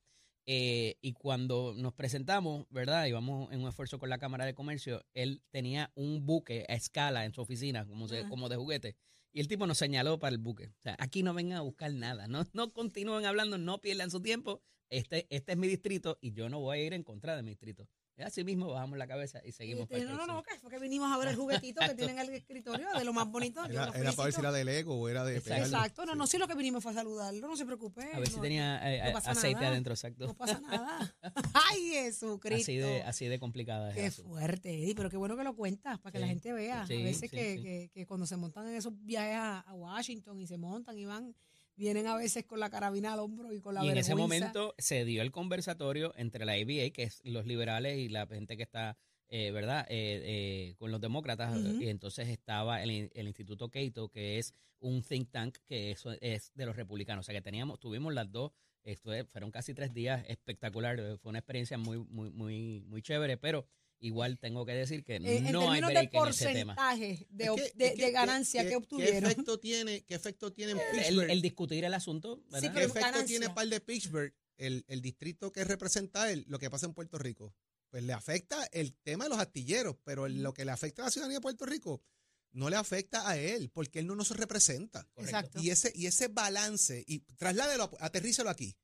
Eh, 0.47 0.97
y 1.01 1.13
cuando 1.13 1.73
nos 1.75 1.93
presentamos, 1.93 2.67
¿verdad? 2.69 3.05
Íbamos 3.07 3.51
en 3.51 3.61
un 3.61 3.67
esfuerzo 3.69 3.97
con 3.97 4.09
la 4.09 4.19
Cámara 4.19 4.45
de 4.45 4.53
Comercio, 4.53 5.03
él 5.13 5.41
tenía 5.49 5.91
un 5.95 6.25
buque 6.25 6.65
a 6.69 6.75
escala 6.75 7.25
en 7.25 7.33
su 7.33 7.41
oficina, 7.41 7.85
como, 7.87 8.07
se- 8.07 8.27
como 8.29 8.47
de 8.47 8.55
juguete. 8.55 8.95
Y 9.33 9.39
el 9.41 9.47
tipo 9.47 9.67
nos 9.67 9.77
señaló 9.79 10.17
para 10.19 10.31
el 10.33 10.37
buque. 10.37 10.67
O 10.67 10.81
sea, 10.81 10.95
aquí 10.99 11.23
no 11.23 11.33
vengan 11.33 11.57
a 11.57 11.61
buscar 11.61 11.91
nada, 11.93 12.27
no, 12.27 12.45
no 12.53 12.71
continúen 12.71 13.25
hablando, 13.25 13.57
no 13.57 13.81
pierdan 13.81 14.11
su 14.11 14.21
tiempo. 14.21 14.61
Este, 14.89 15.27
este 15.29 15.53
es 15.53 15.57
mi 15.57 15.67
distrito 15.67 16.17
y 16.21 16.31
yo 16.33 16.49
no 16.49 16.59
voy 16.59 16.77
a 16.77 16.81
ir 16.83 16.93
en 16.93 17.03
contra 17.03 17.35
de 17.35 17.43
mi 17.43 17.51
distrito. 17.51 17.87
Así 18.23 18.45
mismo 18.45 18.71
bajamos 18.71 18.97
la 18.97 19.07
cabeza 19.07 19.41
y 19.43 19.51
seguimos. 19.51 19.87
Este, 19.89 20.05
no, 20.05 20.15
no, 20.15 20.25
no, 20.25 20.41
que 20.41 20.57
fue 20.57 20.71
que 20.71 20.79
vinimos 20.79 21.11
a 21.11 21.17
ver 21.17 21.27
el 21.27 21.35
juguetito 21.35 21.81
que 21.81 21.95
tienen 21.95 22.17
en 22.17 22.29
el 22.29 22.33
escritorio, 22.35 22.87
de 22.97 23.03
lo 23.03 23.11
más 23.11 23.29
bonito. 23.29 23.65
Era, 23.65 23.91
era 23.93 24.13
para 24.13 24.23
ver 24.25 24.33
si 24.33 24.39
era 24.39 24.53
de 24.53 24.63
Lego 24.63 24.95
o 24.95 25.09
era 25.09 25.25
de 25.25 25.35
Exacto. 25.35 25.49
pegarle. 25.49 25.75
Exacto, 25.75 26.05
no, 26.05 26.15
no, 26.15 26.25
sí 26.25 26.37
lo 26.37 26.47
que 26.47 26.55
vinimos 26.55 26.81
fue 26.81 26.93
a 26.93 26.95
saludarlo, 26.95 27.45
no 27.45 27.57
se 27.57 27.65
preocupe. 27.65 28.09
A 28.13 28.19
ver 28.19 28.29
si 28.29 28.39
tenía 28.39 28.79
eh, 28.89 29.11
no 29.11 29.17
aceite 29.17 29.55
nada. 29.55 29.67
adentro, 29.67 29.93
exacto. 29.93 30.27
No 30.27 30.33
pasa 30.33 30.61
nada. 30.61 31.13
Ay, 31.69 31.89
Jesucristo. 31.89 32.71
Así 32.71 32.77
de, 32.77 33.03
así 33.03 33.25
de 33.27 33.37
complicada 33.37 33.91
Qué 33.93 34.09
fuerte, 34.11 34.73
Eddie, 34.73 34.95
pero 34.95 35.09
qué 35.09 35.17
bueno 35.17 35.35
que 35.35 35.43
lo 35.43 35.53
cuentas 35.53 35.99
para 35.99 36.13
que 36.13 36.19
la 36.19 36.27
gente 36.27 36.53
vea. 36.53 36.87
sí, 36.87 37.01
a 37.01 37.03
veces 37.03 37.29
sí, 37.29 37.35
que, 37.35 37.57
sí. 37.57 37.63
Que, 37.63 37.91
que 37.93 38.05
cuando 38.05 38.25
se 38.25 38.37
montan 38.37 38.65
en 38.69 38.75
esos 38.75 38.93
viajes 39.03 39.35
a, 39.35 39.59
a 39.59 39.73
Washington 39.73 40.39
y 40.39 40.47
se 40.47 40.57
montan 40.57 40.97
y 40.97 41.05
van, 41.05 41.35
vienen 41.75 42.07
a 42.07 42.15
veces 42.15 42.45
con 42.45 42.59
la 42.59 42.69
carabina 42.69 43.13
al 43.13 43.19
hombro 43.19 43.53
y 43.53 43.59
con 43.61 43.75
la 43.75 43.83
y 43.83 43.89
en 43.89 43.97
ese 43.97 44.13
vergüenza. 44.15 44.47
momento 44.47 44.75
se 44.77 45.05
dio 45.05 45.21
el 45.21 45.31
conversatorio 45.31 46.13
entre 46.17 46.45
la 46.45 46.53
ABA, 46.53 46.91
que 46.93 47.03
es 47.03 47.21
los 47.23 47.45
liberales, 47.45 47.97
y 47.97 48.09
la 48.09 48.25
gente 48.27 48.55
que 48.57 48.63
está, 48.63 48.97
eh, 49.27 49.51
¿verdad?, 49.51 49.85
eh, 49.89 50.21
eh, 50.23 50.75
con 50.77 50.91
los 50.91 51.01
demócratas. 51.01 51.55
Ujú. 51.57 51.81
Y 51.81 51.89
entonces 51.89 52.29
estaba 52.29 52.81
el, 52.83 53.11
el 53.13 53.27
Instituto 53.27 53.69
Cato, 53.69 54.09
que 54.09 54.37
es 54.37 54.53
un 54.79 55.01
think 55.01 55.31
tank 55.31 55.57
que 55.67 55.91
eso 55.91 56.13
es 56.21 56.51
de 56.55 56.65
los 56.65 56.75
republicanos. 56.75 57.25
O 57.25 57.27
sea 57.27 57.33
que 57.35 57.41
teníamos, 57.41 57.79
tuvimos 57.79 58.13
las 58.13 58.31
dos. 58.31 58.51
Esto 58.83 59.11
es- 59.13 59.25
fueron 59.27 59.49
casi 59.51 59.73
tres 59.73 59.93
días 59.93 60.23
espectacular. 60.27 60.97
Fue 61.17 61.29
una 61.29 61.39
experiencia 61.39 61.77
muy, 61.77 61.97
muy, 61.97 62.29
muy, 62.29 62.83
muy 62.87 63.01
chévere, 63.01 63.35
pero 63.37 63.65
igual 63.99 64.37
tengo 64.39 64.65
que 64.65 64.73
decir 64.73 65.03
que 65.03 65.15
Eh, 65.15 65.37
en 65.37 65.51
no 65.51 65.71
hay 65.71 65.81
términos 65.81 65.87
de 65.89 65.93
break 65.95 66.13
en 66.13 66.27
ese 66.29 66.45
tema. 66.53 66.75
porcentaje 66.75 67.27
de, 67.29 67.43
Es 67.45 67.51
que- 67.51 67.71
de- 67.75 67.85
es 67.87 67.93
que- 67.95 68.01
de 68.05 68.11
ganancia 68.11 68.63
¿qué- 68.63 68.69
que 68.69 68.75
obtuvieron. 68.75 69.19
¿Qué 69.23 69.27
efecto 69.31 69.59
tiene, 69.59 70.03
qué 70.05 70.15
efecto 70.15 70.53
tiene 70.53 70.71
en 70.73 70.79
El, 70.79 70.91
Pittsburgh? 70.97 71.29
el 71.31 71.41
discutir 71.41 71.83
el 71.85 71.93
asunto, 71.93 72.43
¿verdad? 72.49 72.59
Sí, 72.61 72.69
¿Qué 72.73 72.79
efecto 72.83 72.99
ganancia. 72.99 73.25
tiene 73.25 73.49
para 73.49 73.63
el 73.63 73.69
de 73.71 73.81
Pittsburgh, 73.81 74.33
el, 74.57 74.85
el 74.87 75.01
distrito 75.01 75.51
que 75.51 75.63
representa 75.63 76.31
él, 76.31 76.45
lo 76.47 76.59
que 76.59 76.69
pasa 76.69 76.85
en 76.85 76.93
Puerto 76.93 77.17
Rico? 77.17 77.53
Pues 77.89 78.03
le 78.03 78.13
afecta 78.13 78.65
el 78.73 78.93
tema 78.95 79.25
de 79.25 79.29
los 79.29 79.39
astilleros, 79.39 79.95
pero 80.03 80.27
lo 80.27 80.53
que 80.53 80.65
le 80.65 80.71
afecta 80.71 81.01
a 81.01 81.05
la 81.05 81.11
ciudadanía 81.11 81.37
de 81.37 81.41
Puerto 81.41 81.65
Rico 81.65 82.03
no 82.51 82.69
le 82.69 82.75
afecta 82.77 83.29
a 83.29 83.37
él, 83.37 83.69
porque 83.69 83.99
él 83.99 84.07
no 84.07 84.15
nos 84.15 84.29
representa. 84.31 85.03
Correcto. 85.13 85.37
Exacto. 85.37 85.61
Y 85.61 85.69
ese, 85.71 85.91
y 85.95 86.05
ese 86.07 86.27
balance, 86.29 87.03
y 87.07 87.19
trasládelo, 87.37 87.89
aterrícelo 87.99 88.49
aquí. 88.49 88.75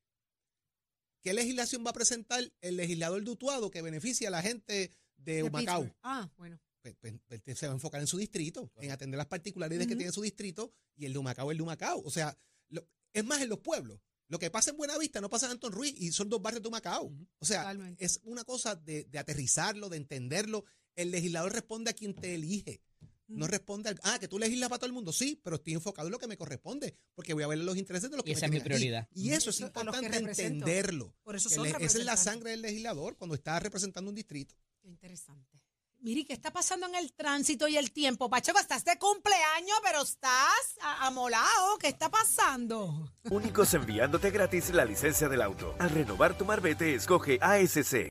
¿Qué 1.22 1.32
legislación 1.32 1.84
va 1.86 1.90
a 1.90 1.94
presentar 1.94 2.42
el 2.60 2.76
legislador 2.76 3.22
dutuado 3.22 3.70
que 3.70 3.80
beneficia 3.80 4.28
a 4.28 4.30
la 4.30 4.42
gente 4.42 4.92
de, 5.24 5.34
de 5.36 5.42
Humacao? 5.44 5.82
Pittsburgh. 5.82 5.98
Ah, 6.02 6.30
bueno. 6.36 6.60
Pues, 6.82 6.96
pues, 7.00 7.14
pues, 7.26 7.58
se 7.58 7.66
va 7.66 7.72
a 7.72 7.76
enfocar 7.76 8.00
en 8.00 8.06
su 8.08 8.18
distrito, 8.18 8.72
en 8.76 8.90
atender 8.90 9.16
las 9.16 9.26
particularidades 9.28 9.86
que 9.86 9.94
tiene 9.96 10.10
su 10.12 10.20
distrito, 10.22 10.72
y 10.96 11.04
el 11.06 11.12
de 11.12 11.18
Humacao 11.20 11.50
es 11.50 11.54
el 11.54 11.58
de 11.58 11.62
Humacao. 11.62 12.02
O 12.04 12.10
sea, 12.10 12.36
lo- 12.70 12.86
es 13.12 13.24
más 13.24 13.40
en 13.40 13.48
los 13.50 13.60
pueblos. 13.60 14.00
Lo 14.28 14.38
que 14.38 14.50
pasa 14.50 14.70
en 14.70 14.76
Buenavista 14.78 15.20
no 15.20 15.28
pasa 15.28 15.46
en 15.46 15.52
Anton 15.52 15.72
Ruiz 15.72 15.94
y 15.96 16.10
son 16.10 16.28
dos 16.28 16.40
barrios 16.42 16.62
de 16.62 16.68
Humacao. 16.68 17.12
O 17.38 17.44
sea, 17.44 17.60
Totalmente. 17.60 18.04
es 18.04 18.18
una 18.24 18.44
cosa 18.44 18.74
de, 18.74 19.04
de 19.04 19.18
aterrizarlo, 19.18 19.88
de 19.90 19.98
entenderlo. 19.98 20.64
El 20.96 21.10
legislador 21.10 21.52
responde 21.52 21.90
a 21.90 21.92
quien 21.92 22.14
te 22.14 22.34
elige. 22.34 22.80
No 23.28 23.46
responde 23.46 23.88
al, 23.90 24.00
ah, 24.02 24.18
que 24.18 24.28
tú 24.28 24.38
legislas 24.38 24.68
para 24.68 24.78
todo 24.80 24.86
el 24.88 24.92
mundo. 24.92 25.12
Sí, 25.12 25.40
pero 25.42 25.56
estoy 25.56 25.72
enfocado 25.74 26.08
en 26.08 26.12
lo 26.12 26.18
que 26.18 26.26
me 26.26 26.36
corresponde, 26.36 26.96
porque 27.14 27.32
voy 27.32 27.44
a 27.44 27.46
ver 27.46 27.58
los 27.58 27.76
intereses 27.78 28.10
de 28.10 28.16
los 28.16 28.24
Y 28.24 28.28
que 28.28 28.30
me 28.32 28.36
esa 28.36 28.46
es 28.46 28.50
mi 28.52 28.58
aquí. 28.58 28.64
prioridad. 28.64 29.08
Y 29.14 29.30
eso 29.30 29.50
es 29.50 29.60
importante 29.60 30.16
entenderlo. 30.18 31.14
Por 31.22 31.36
eso 31.36 31.48
son 31.48 31.62
le- 31.64 31.70
esa 31.70 31.98
es 31.98 32.04
la 32.04 32.16
sangre 32.16 32.50
del 32.50 32.62
legislador 32.62 33.16
cuando 33.16 33.34
está 33.34 33.58
representando 33.60 34.10
un 34.10 34.14
distrito. 34.14 34.54
Qué 34.82 34.88
interesante. 34.88 35.60
Miri, 36.00 36.24
¿qué 36.24 36.32
está 36.32 36.50
pasando 36.50 36.86
en 36.88 36.96
el 36.96 37.12
tránsito 37.12 37.68
y 37.68 37.76
el 37.76 37.92
tiempo? 37.92 38.28
Pacheco, 38.28 38.58
estás 38.58 38.84
de 38.84 38.98
cumpleaños, 38.98 39.78
pero 39.84 40.02
estás 40.02 40.76
amolado. 40.98 41.78
¿Qué 41.78 41.86
está 41.86 42.10
pasando? 42.10 43.08
Únicos 43.30 43.72
enviándote 43.74 44.30
gratis 44.30 44.70
la 44.70 44.84
licencia 44.84 45.28
del 45.28 45.42
auto. 45.42 45.76
Al 45.78 45.90
renovar 45.90 46.36
tu 46.36 46.44
marbete, 46.44 46.96
escoge 46.96 47.38
ASC. 47.40 48.08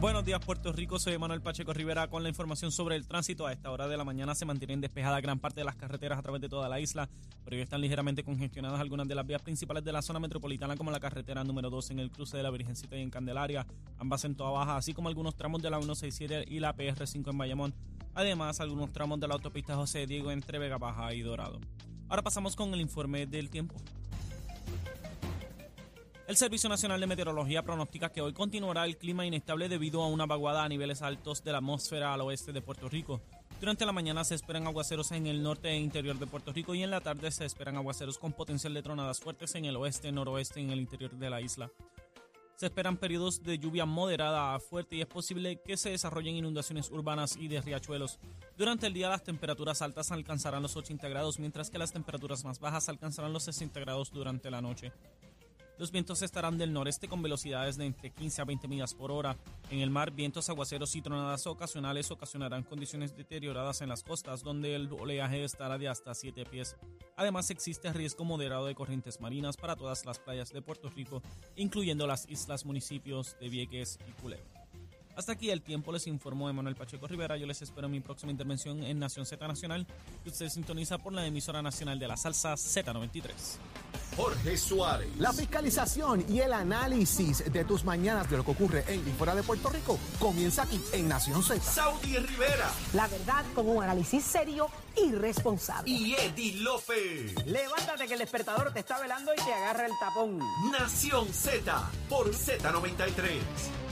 Buenos 0.00 0.24
días 0.24 0.40
Puerto 0.40 0.72
Rico, 0.72 0.98
soy 0.98 1.18
Manuel 1.18 1.42
Pacheco 1.42 1.74
Rivera 1.74 2.08
con 2.08 2.22
la 2.22 2.30
información 2.30 2.72
sobre 2.72 2.96
el 2.96 3.06
tránsito. 3.06 3.46
A 3.46 3.52
esta 3.52 3.70
hora 3.70 3.86
de 3.86 3.98
la 3.98 4.04
mañana 4.04 4.34
se 4.34 4.46
mantienen 4.46 4.80
despejadas 4.80 5.20
gran 5.20 5.38
parte 5.38 5.60
de 5.60 5.64
las 5.66 5.76
carreteras 5.76 6.18
a 6.18 6.22
través 6.22 6.40
de 6.40 6.48
toda 6.48 6.70
la 6.70 6.80
isla, 6.80 7.10
pero 7.44 7.58
ya 7.58 7.62
están 7.62 7.82
ligeramente 7.82 8.24
congestionadas 8.24 8.80
algunas 8.80 9.06
de 9.08 9.14
las 9.14 9.26
vías 9.26 9.42
principales 9.42 9.84
de 9.84 9.92
la 9.92 10.00
zona 10.00 10.18
metropolitana 10.18 10.74
como 10.74 10.90
la 10.90 11.00
carretera 11.00 11.44
número 11.44 11.68
2 11.68 11.90
en 11.90 11.98
el 11.98 12.10
cruce 12.10 12.38
de 12.38 12.42
la 12.42 12.50
Virgencita 12.50 12.96
y 12.96 13.02
en 13.02 13.10
Candelaria, 13.10 13.66
ambas 13.98 14.24
en 14.24 14.36
toda 14.36 14.52
baja, 14.52 14.78
así 14.78 14.94
como 14.94 15.10
algunos 15.10 15.36
tramos 15.36 15.60
de 15.60 15.68
la 15.68 15.76
167 15.76 16.46
y 16.48 16.60
la 16.60 16.74
PR5 16.74 17.30
en 17.30 17.36
Bayamón. 17.36 17.74
Además, 18.14 18.58
algunos 18.60 18.94
tramos 18.94 19.20
de 19.20 19.28
la 19.28 19.34
autopista 19.34 19.76
José 19.76 20.06
Diego 20.06 20.30
entre 20.30 20.58
Vega 20.58 20.78
Baja 20.78 21.12
y 21.12 21.20
Dorado. 21.20 21.60
Ahora 22.08 22.22
pasamos 22.22 22.56
con 22.56 22.72
el 22.72 22.80
informe 22.80 23.26
del 23.26 23.50
tiempo. 23.50 23.76
El 26.30 26.36
Servicio 26.36 26.68
Nacional 26.68 27.00
de 27.00 27.08
Meteorología 27.08 27.64
pronostica 27.64 28.12
que 28.12 28.20
hoy 28.20 28.32
continuará 28.32 28.84
el 28.84 28.96
clima 28.96 29.26
inestable 29.26 29.68
debido 29.68 30.00
a 30.00 30.06
una 30.06 30.26
vaguada 30.26 30.62
a 30.62 30.68
niveles 30.68 31.02
altos 31.02 31.42
de 31.42 31.50
la 31.50 31.58
atmósfera 31.58 32.14
al 32.14 32.20
oeste 32.20 32.52
de 32.52 32.62
Puerto 32.62 32.88
Rico. 32.88 33.20
Durante 33.58 33.84
la 33.84 33.90
mañana 33.90 34.22
se 34.22 34.36
esperan 34.36 34.64
aguaceros 34.68 35.10
en 35.10 35.26
el 35.26 35.42
norte 35.42 35.70
e 35.70 35.76
interior 35.76 36.16
de 36.20 36.28
Puerto 36.28 36.52
Rico 36.52 36.72
y 36.72 36.84
en 36.84 36.92
la 36.92 37.00
tarde 37.00 37.32
se 37.32 37.46
esperan 37.46 37.78
aguaceros 37.78 38.16
con 38.16 38.32
potencial 38.32 38.72
de 38.74 38.80
tronadas 38.80 39.18
fuertes 39.18 39.56
en 39.56 39.64
el 39.64 39.74
oeste, 39.74 40.12
noroeste 40.12 40.60
y 40.60 40.66
en 40.66 40.70
el 40.70 40.78
interior 40.78 41.10
de 41.10 41.30
la 41.30 41.40
isla. 41.40 41.68
Se 42.54 42.66
esperan 42.66 42.96
periodos 42.96 43.42
de 43.42 43.58
lluvia 43.58 43.84
moderada 43.84 44.54
a 44.54 44.60
fuerte 44.60 44.94
y 44.94 45.00
es 45.00 45.08
posible 45.08 45.60
que 45.64 45.76
se 45.76 45.90
desarrollen 45.90 46.36
inundaciones 46.36 46.92
urbanas 46.92 47.34
y 47.34 47.48
de 47.48 47.60
riachuelos. 47.60 48.20
Durante 48.56 48.86
el 48.86 48.92
día 48.92 49.08
las 49.08 49.24
temperaturas 49.24 49.82
altas 49.82 50.12
alcanzarán 50.12 50.62
los 50.62 50.76
80 50.76 51.08
grados, 51.08 51.40
mientras 51.40 51.70
que 51.70 51.78
las 51.78 51.92
temperaturas 51.92 52.44
más 52.44 52.60
bajas 52.60 52.88
alcanzarán 52.88 53.32
los 53.32 53.42
60 53.42 53.80
grados 53.80 54.12
durante 54.12 54.48
la 54.48 54.60
noche. 54.60 54.92
Los 55.80 55.92
vientos 55.92 56.20
estarán 56.20 56.58
del 56.58 56.74
noreste 56.74 57.08
con 57.08 57.22
velocidades 57.22 57.78
de 57.78 57.86
entre 57.86 58.10
15 58.10 58.42
a 58.42 58.44
20 58.44 58.68
millas 58.68 58.92
por 58.92 59.10
hora. 59.10 59.38
En 59.70 59.78
el 59.78 59.88
mar, 59.88 60.10
vientos, 60.10 60.50
aguaceros 60.50 60.94
y 60.94 61.00
tronadas 61.00 61.46
ocasionales 61.46 62.10
ocasionarán 62.10 62.64
condiciones 62.64 63.16
deterioradas 63.16 63.80
en 63.80 63.88
las 63.88 64.02
costas, 64.02 64.42
donde 64.42 64.74
el 64.74 64.92
oleaje 64.92 65.42
estará 65.42 65.78
de 65.78 65.88
hasta 65.88 66.12
7 66.12 66.44
pies. 66.44 66.76
Además, 67.16 67.48
existe 67.48 67.90
riesgo 67.94 68.26
moderado 68.26 68.66
de 68.66 68.74
corrientes 68.74 69.22
marinas 69.22 69.56
para 69.56 69.74
todas 69.74 70.04
las 70.04 70.18
playas 70.18 70.52
de 70.52 70.60
Puerto 70.60 70.90
Rico, 70.90 71.22
incluyendo 71.56 72.06
las 72.06 72.28
islas 72.28 72.66
municipios 72.66 73.38
de 73.40 73.48
Vieques 73.48 73.98
y 74.06 74.12
Culebra. 74.20 74.59
Hasta 75.20 75.32
aquí 75.32 75.50
el 75.50 75.60
tiempo, 75.60 75.92
les 75.92 76.06
informó 76.06 76.48
Emanuel 76.48 76.74
Pacheco 76.74 77.06
Rivera. 77.06 77.36
Yo 77.36 77.46
les 77.46 77.60
espero 77.60 77.88
en 77.88 77.92
mi 77.92 78.00
próxima 78.00 78.32
intervención 78.32 78.82
en 78.82 78.98
Nación 78.98 79.26
Z 79.26 79.46
Nacional, 79.46 79.86
que 80.24 80.30
usted 80.30 80.48
sintoniza 80.48 80.96
por 80.96 81.12
la 81.12 81.26
emisora 81.26 81.60
nacional 81.60 81.98
de 81.98 82.08
la 82.08 82.16
salsa 82.16 82.54
Z93. 82.54 83.30
Jorge 84.16 84.56
Suárez. 84.56 85.10
La 85.18 85.30
fiscalización 85.34 86.24
y 86.26 86.40
el 86.40 86.54
análisis 86.54 87.52
de 87.52 87.64
tus 87.66 87.84
mañanas 87.84 88.30
de 88.30 88.38
lo 88.38 88.46
que 88.46 88.50
ocurre 88.52 88.82
en 88.88 89.06
y 89.06 89.12
fuera 89.12 89.34
de 89.34 89.42
Puerto 89.42 89.68
Rico 89.68 89.98
comienza 90.18 90.62
aquí 90.62 90.80
en 90.94 91.06
Nación 91.06 91.42
Z. 91.42 91.60
Saudi 91.60 92.16
Rivera. 92.16 92.70
La 92.94 93.06
verdad 93.06 93.44
con 93.54 93.68
un 93.68 93.82
análisis 93.82 94.24
serio 94.24 94.68
y 94.96 95.12
responsable. 95.12 95.90
Y 95.90 96.14
Eddie 96.14 96.62
Lofe. 96.62 97.34
Levántate 97.44 98.06
que 98.06 98.14
el 98.14 98.20
despertador 98.20 98.72
te 98.72 98.78
está 98.78 98.98
velando 98.98 99.34
y 99.34 99.36
te 99.36 99.52
agarra 99.52 99.84
el 99.84 99.92
tapón. 100.00 100.38
Nación 100.72 101.30
Z 101.30 101.90
por 102.08 102.30
Z93. 102.30 103.89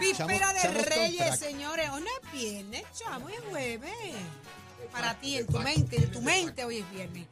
Víspera 0.00 0.52
de 0.52 0.82
Reyes, 0.84 1.38
señores. 1.38 1.90
Hoy 1.90 2.02
no 2.02 2.06
es 2.22 2.32
viernes, 2.32 2.82
chamo, 2.98 3.28
es 3.28 3.40
jueves. 3.50 3.92
Para 4.90 5.14
ti, 5.18 5.38
en 5.38 5.46
tu 5.46 5.58
mente, 5.58 5.96
en 5.96 6.10
tu 6.10 6.20
mente 6.22 6.64
hoy 6.64 6.78
es 6.78 6.90
viernes. 6.90 7.26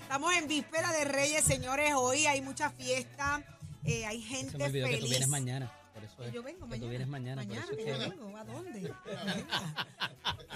Estamos 0.00 0.34
en 0.34 0.46
víspera 0.48 0.92
de 0.92 1.04
Reyes, 1.04 1.44
señores. 1.44 1.92
Hoy 1.96 2.26
hay 2.26 2.40
mucha 2.40 2.70
fiesta. 2.70 3.42
eh, 3.84 4.06
hay 4.06 4.22
gente 4.22 4.52
Se 4.52 4.58
me 4.58 4.64
olvidó 4.66 4.86
feliz. 4.86 4.98
que 5.00 5.04
tú 5.04 5.10
vienes 5.10 5.28
mañana. 5.28 5.72
Por 5.94 6.02
eso 6.04 6.16
Que 6.16 6.26
es, 6.26 6.32
yo 6.32 6.42
vengo 6.42 6.58
que 6.60 6.66
mañana. 6.66 6.80
tú 6.84 6.88
vienes 6.88 7.08
mañana. 7.08 7.42
por 7.42 7.48
Mañana 7.48 7.64
eso 7.64 7.72
es 7.72 7.78
que 7.78 7.84
que- 7.84 7.90
yo 7.90 7.98
vengo. 8.10 8.36
¿A 8.36 8.44
dónde? 8.44 8.80
Venga. 8.80 9.88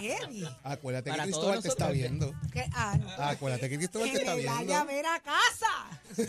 Eddie. 0.01 0.48
Acuérdate 0.64 1.11
Para 1.11 1.22
que 1.24 1.31
Cristóbal 1.31 1.62
te 1.62 1.68
está 1.68 1.90
viendo. 1.90 2.35
¿Qué? 2.53 2.66
Ah, 2.74 2.96
no. 2.98 3.11
Acuérdate 3.24 3.68
que 3.68 3.77
Cristóbal 3.77 4.09
te 4.09 4.12
Que 4.12 4.18
está 4.18 4.33
me 4.35 4.40
viendo. 4.42 4.57
vaya 4.59 4.81
a 4.81 4.85
ver 4.85 5.07
a 5.07 5.20
casa. 5.20 5.68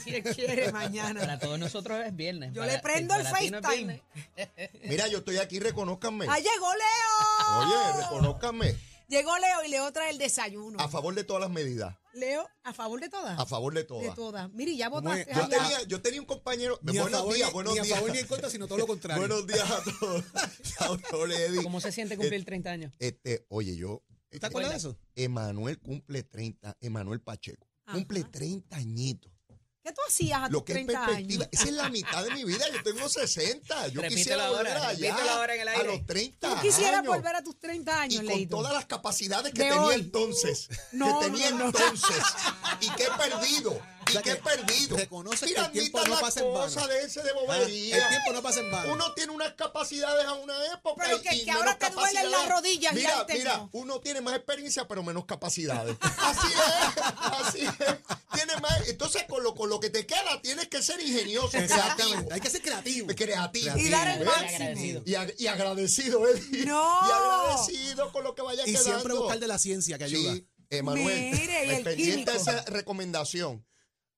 Si 0.03 0.15
él 0.15 0.23
quiere 0.23 0.71
mañana. 0.71 1.19
Para 1.21 1.39
todos 1.39 1.57
nosotros 1.59 1.99
es 2.05 2.15
viernes. 2.15 2.53
Yo 2.53 2.61
Para- 2.61 2.73
le 2.73 2.79
prendo 2.79 3.15
el 3.15 3.25
FaceTime. 3.25 4.01
Mira, 4.83 5.07
yo 5.07 5.19
estoy 5.19 5.37
aquí, 5.37 5.59
reconózcanme. 5.59 6.25
¡Ah, 6.29 6.37
llegó 6.37 6.67
Leo! 6.73 7.59
Oye, 7.59 8.01
reconózcanme. 8.03 8.75
Llegó 9.09 9.35
Leo 9.39 9.63
y 9.65 9.69
Leo 9.69 9.91
trae 9.91 10.11
el 10.11 10.19
desayuno. 10.19 10.79
A 10.79 10.87
favor 10.87 11.15
de 11.15 11.23
todas 11.23 11.41
las 11.41 11.49
medidas. 11.49 11.97
Leo, 12.13 12.47
¿a 12.63 12.73
favor 12.73 12.99
de 13.01 13.09
todas? 13.09 13.39
A 13.39 13.45
favor 13.45 13.73
de 13.73 13.81
De 13.81 13.85
todas. 13.87 14.15
todas. 14.15 14.51
Mire, 14.51 14.75
ya 14.75 14.87
votaste. 14.89 15.33
Yo 15.33 15.41
allá. 15.43 15.49
tenía, 15.57 15.83
yo 15.87 16.01
tenía 16.01 16.19
un 16.21 16.27
compañero. 16.27 16.79
Ni 16.83 16.97
a 16.97 17.01
buenos 17.01 17.19
favor, 17.19 17.33
días, 17.35 17.47
ni, 17.49 17.53
buenos 17.53 17.73
ni 17.73 17.79
a 17.79 17.83
días. 17.83 17.97
favor 17.97 18.11
ni 18.11 18.19
en 18.19 18.27
contra, 18.27 18.49
sino 18.51 18.67
todo 18.67 18.77
lo 18.77 18.87
contrario. 18.87 19.19
Buenos 19.27 19.47
días 19.47 19.69
a 19.69 19.83
todos. 19.99 20.23
¿Cómo 21.63 21.81
se 21.81 21.91
siente 21.91 22.17
cumplir 22.17 22.45
30 22.45 22.69
años? 22.69 22.93
Este, 22.99 23.45
oye, 23.49 23.75
yo. 23.75 24.03
¿Tú 24.29 24.37
te 24.39 24.45
acuerdas 24.45 24.71
de 24.73 24.77
eso? 24.77 24.97
Emanuel 25.15 25.79
cumple 25.79 26.21
30, 26.23 26.77
Emanuel 26.81 27.19
Pacheco. 27.21 27.67
Ajá. 27.85 27.97
Cumple 27.97 28.23
30 28.25 28.75
añitos. 28.75 29.31
¿Qué 29.89 29.93
¿Qué 29.93 29.95
tú 29.95 30.01
hacías 30.07 30.41
a 30.43 30.49
Lo 30.49 30.59
tus 30.59 30.63
que 30.65 30.71
es 30.73 30.75
30 30.85 31.05
perspectiva. 31.05 31.43
años? 31.45 31.49
Esa 31.51 31.63
es 31.65 31.71
la 31.73 31.89
mitad 31.89 32.23
de 32.23 32.31
mi 32.31 32.43
vida. 32.43 32.65
Yo 32.73 32.83
tengo 32.83 33.09
60. 33.09 33.87
Yo 33.87 34.01
Repítelo 34.01 34.09
quisiera 34.15 34.45
ahora, 34.45 34.57
volver 34.59 34.77
allá 34.77 35.07
en 35.55 35.61
el 35.61 35.67
a 35.67 35.71
aire. 35.71 35.87
los 35.97 36.05
30 36.05 36.49
¿Tú 36.55 36.61
quisieras 36.61 36.99
años. 36.99 37.15
volver 37.15 37.35
a 37.35 37.43
tus 37.43 37.59
30 37.59 38.01
años, 38.01 38.13
y 38.15 38.17
con 38.25 38.35
Leito? 38.35 38.57
todas 38.57 38.73
las 38.73 38.85
capacidades 38.85 39.53
que 39.53 39.63
De 39.63 39.69
tenía 39.69 39.81
hoy. 39.81 39.95
entonces. 39.95 40.69
No, 40.91 41.19
que 41.19 41.25
tenía 41.25 41.49
no, 41.51 41.57
no. 41.59 41.65
entonces. 41.67 42.23
Y 42.81 42.89
que 42.91 43.03
he 43.03 43.11
perdido. 43.11 43.81
Y 44.09 44.17
O 44.17 44.21
sea 44.21 44.21
que 44.21 44.31
he 44.31 44.35
perdido. 44.37 44.97
reconoce 44.97 45.45
que 45.45 45.59
el 45.59 45.71
tiempo 45.71 45.99
no 46.05 46.15
la 46.15 46.19
pasa 46.21 46.39
en 46.41 46.53
vano. 46.53 46.87
de 46.87 47.01
ese 47.03 47.21
de 47.21 47.29
Ah, 47.29 47.33
bobería. 47.33 47.97
el 47.97 48.09
tiempo 48.09 48.33
no 48.33 48.41
pasa 48.41 48.59
en 48.61 48.71
vano. 48.71 48.93
Uno 48.93 49.13
tiene 49.13 49.31
unas 49.31 49.53
capacidades 49.53 50.25
a 50.25 50.33
una 50.33 50.65
época. 50.73 51.03
Pero 51.05 51.17
y- 51.17 51.21
que- 51.21 51.35
y 51.35 51.45
que 51.45 51.51
ahora 51.51 51.77
te 51.77 51.89
duelen 51.91 52.31
las 52.31 52.49
rodillas 52.49 52.93
y 52.93 52.95
Mira, 52.95 53.19
antes 53.19 53.37
mira, 53.37 53.57
no. 53.57 53.69
uno 53.73 53.99
tiene 54.01 54.21
más 54.21 54.35
experiencia, 54.35 54.87
pero 54.87 55.03
menos 55.03 55.25
capacidades. 55.25 55.95
Así 56.19 56.47
es, 56.47 57.03
así 57.21 57.59
es. 57.65 57.71
Tiene 58.33 58.55
más. 58.61 58.87
Entonces, 58.87 59.23
con 59.27 59.43
lo, 59.43 59.53
con 59.55 59.69
lo 59.69 59.79
que 59.79 59.89
te 59.89 60.05
queda, 60.05 60.41
tienes 60.41 60.67
que 60.67 60.81
ser 60.81 60.99
ingenioso, 61.01 61.57
Exactamente. 61.57 62.03
creativo. 62.05 62.33
Hay 62.33 62.41
que 62.41 62.49
ser 62.49 62.61
creativo. 62.61 63.07
Creativo. 63.15 63.77
Y 63.77 63.89
dar 63.89 64.07
el 64.19 64.25
máximo. 64.25 65.01
Y, 65.05 65.11
ag- 65.13 65.35
y 65.37 65.47
agradecido, 65.47 66.27
Eddie. 66.27 66.65
No. 66.65 66.99
Y 67.07 67.11
agradecido 67.11 68.11
con 68.11 68.23
lo 68.23 68.35
que 68.35 68.41
vaya 68.41 68.63
Y 68.63 68.71
quedando. 68.71 68.83
siempre 68.89 69.13
buscar 69.13 69.39
de 69.39 69.47
la 69.47 69.57
ciencia 69.59 69.97
que 69.97 70.03
ayuda. 70.05 70.33
Sí, 70.33 70.47
Emanuel. 70.69 71.31
Mire, 71.31 71.65
y 71.65 71.69
el 71.71 71.83
pendiente 71.83 71.95
químico. 71.95 72.31
esa 72.31 72.61
recomendación. 72.65 73.65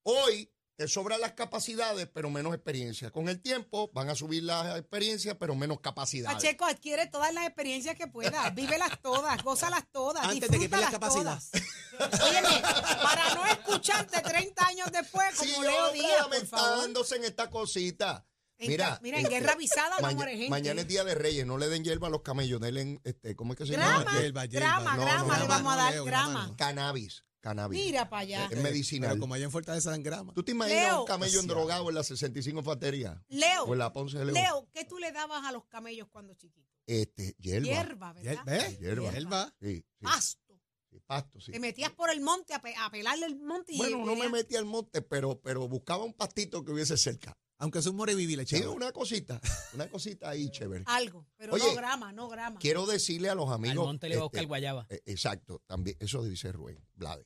Hoy 0.03 0.51
te 0.75 0.87
sobran 0.87 1.21
las 1.21 1.33
capacidades, 1.33 2.07
pero 2.11 2.29
menos 2.31 2.55
experiencia. 2.55 3.11
Con 3.11 3.29
el 3.29 3.39
tiempo 3.39 3.91
van 3.93 4.09
a 4.09 4.15
subir 4.15 4.43
las 4.43 4.79
experiencias, 4.79 5.35
pero 5.39 5.53
menos 5.53 5.79
capacidades. 5.79 6.35
Pacheco, 6.37 6.65
adquiere 6.65 7.05
todas 7.07 7.31
las 7.33 7.45
experiencias 7.45 7.95
que 7.95 8.07
puedas, 8.07 8.55
vívelas 8.55 8.99
todas, 9.01 9.43
gózalas 9.43 9.83
todas, 9.91 10.23
Antes 10.25 10.49
de 10.49 10.59
que 10.59 10.67
pierdas 10.69 10.89
disfrútalas 10.91 11.49
capacidad. 11.51 11.61
todas. 11.99 12.21
Óyeme, 12.23 12.61
para 13.03 13.35
no 13.35 13.45
escucharte 13.45 14.21
30 14.21 14.65
años 14.67 14.91
después, 14.91 15.35
como 15.37 15.51
Sí, 15.53 15.61
Leo 15.61 15.91
Díaz, 15.91 16.27
por 16.27 16.45
favor. 16.47 16.69
lamentándose 16.69 17.15
en 17.17 17.25
esta 17.25 17.49
cosita. 17.49 18.25
Mira, 18.57 18.99
en 19.03 19.15
este, 19.15 19.29
guerra 19.29 19.53
avisada 19.53 19.95
no 19.97 20.01
maña- 20.03 20.15
muere 20.15 20.31
gente. 20.33 20.49
Mañana 20.49 20.81
es 20.81 20.87
Día 20.87 21.03
de 21.03 21.15
Reyes, 21.15 21.45
no 21.47 21.57
le 21.57 21.67
den 21.67 21.83
hierba 21.83 22.07
a 22.07 22.09
los 22.11 22.21
camellos, 22.21 22.59
denle, 22.61 22.99
este, 23.03 23.35
¿cómo 23.35 23.53
es 23.53 23.57
que 23.57 23.65
se 23.65 23.73
Grama, 23.73 24.03
llama? 24.05 24.19
hierba, 24.19 24.45
hierba. 24.45 24.67
grama, 24.67 24.95
No, 24.97 25.01
grama, 25.03 25.35
no, 25.37 25.41
le 25.43 25.47
vamos 25.49 25.73
a 25.73 25.75
dar 25.77 26.03
grama. 26.03 26.55
Cannabis, 26.57 27.23
cannabis. 27.41 27.84
Mira 27.84 28.10
para 28.10 28.21
allá. 28.21 28.47
Es 28.51 28.62
medicinal. 28.62 29.10
Pero 29.12 29.19
como 29.19 29.34
allá 29.34 29.45
en 29.45 29.51
Fortaleza 29.51 29.89
dan 29.91 30.04
grama. 30.04 30.34
¿Tú 30.34 30.43
te 30.43 30.51
imaginas 30.51 30.84
Leo. 30.84 31.01
un 31.01 31.08
camello 31.08 31.39
endrogado 31.41 31.89
en 31.89 31.95
la 31.95 32.04
65 32.04 32.60
infantería? 32.60 33.21
Leo, 33.27 33.63
O 33.65 33.73
en 33.73 33.80
la 33.80 33.91
Ponce 33.91 34.17
de 34.17 34.25
León. 34.25 34.36
Leo, 34.36 34.69
¿qué 34.73 34.86
tú 34.86 34.97
le 34.99 35.12
dabas 35.12 35.43
a 35.45 35.51
los 35.51 35.65
camellos 35.65 36.08
cuando 36.10 36.34
chiquitos? 36.36 36.71
Este, 36.88 37.36
hierba. 37.39 37.65
Hierba, 37.67 38.13
¿verdad? 38.13 38.43
¿Ves? 38.45 38.80
Hierba. 38.80 39.12
Hierba. 39.12 39.54
Sí, 39.62 39.75
sí, 39.77 39.84
Pasto. 40.06 40.60
sí, 40.89 40.99
pasto, 41.06 41.39
sí. 41.41 41.51
Te 41.51 41.60
metías 41.60 41.91
por 41.91 42.10
el 42.10 42.21
monte 42.21 42.54
a, 42.54 42.62
pe- 42.62 42.75
a 42.77 42.89
pelarle 42.89 43.25
el 43.25 43.36
monte 43.39 43.73
y 43.73 43.77
Bueno, 43.77 43.97
no 43.99 44.06
me 44.06 44.12
venía- 44.13 44.30
metí 44.30 44.56
al 44.56 44.65
monte, 44.65 45.01
pero, 45.01 45.39
pero 45.41 45.67
buscaba 45.67 46.04
un 46.04 46.13
pastito 46.13 46.63
que 46.63 46.71
hubiese 46.71 46.97
cerca. 46.97 47.38
Aunque 47.60 47.77
es 47.77 47.86
un 47.86 47.95
moreviví 47.95 48.36
le 48.36 48.43
Sí, 48.47 48.56
una 48.63 48.91
cosita, 48.91 49.39
una 49.75 49.88
cosita 49.88 50.30
ahí 50.32 50.49
chévere. 50.51 50.84
algo, 50.88 51.27
pero 51.38 51.54
Oye, 51.54 51.63
no 51.67 51.75
grama, 51.75 52.12
no 52.12 52.27
grama. 52.27 52.60
Quiero 52.60 52.88
decirle 52.88 53.30
a 53.30 53.36
los 53.36 53.47
Al 53.49 53.54
amigos. 53.54 53.86
monte 53.86 54.10
le 54.10 54.15
va 54.15 54.21
a 54.21 54.23
buscar 54.25 54.39
este, 54.39 54.47
guayaba. 54.47 54.88
eh, 54.89 55.01
exacto, 55.06 55.62
también, 55.67 55.95
eso 55.99 56.23
dice 56.23 56.51
Rubén 56.51 56.84
Blade. 56.95 57.23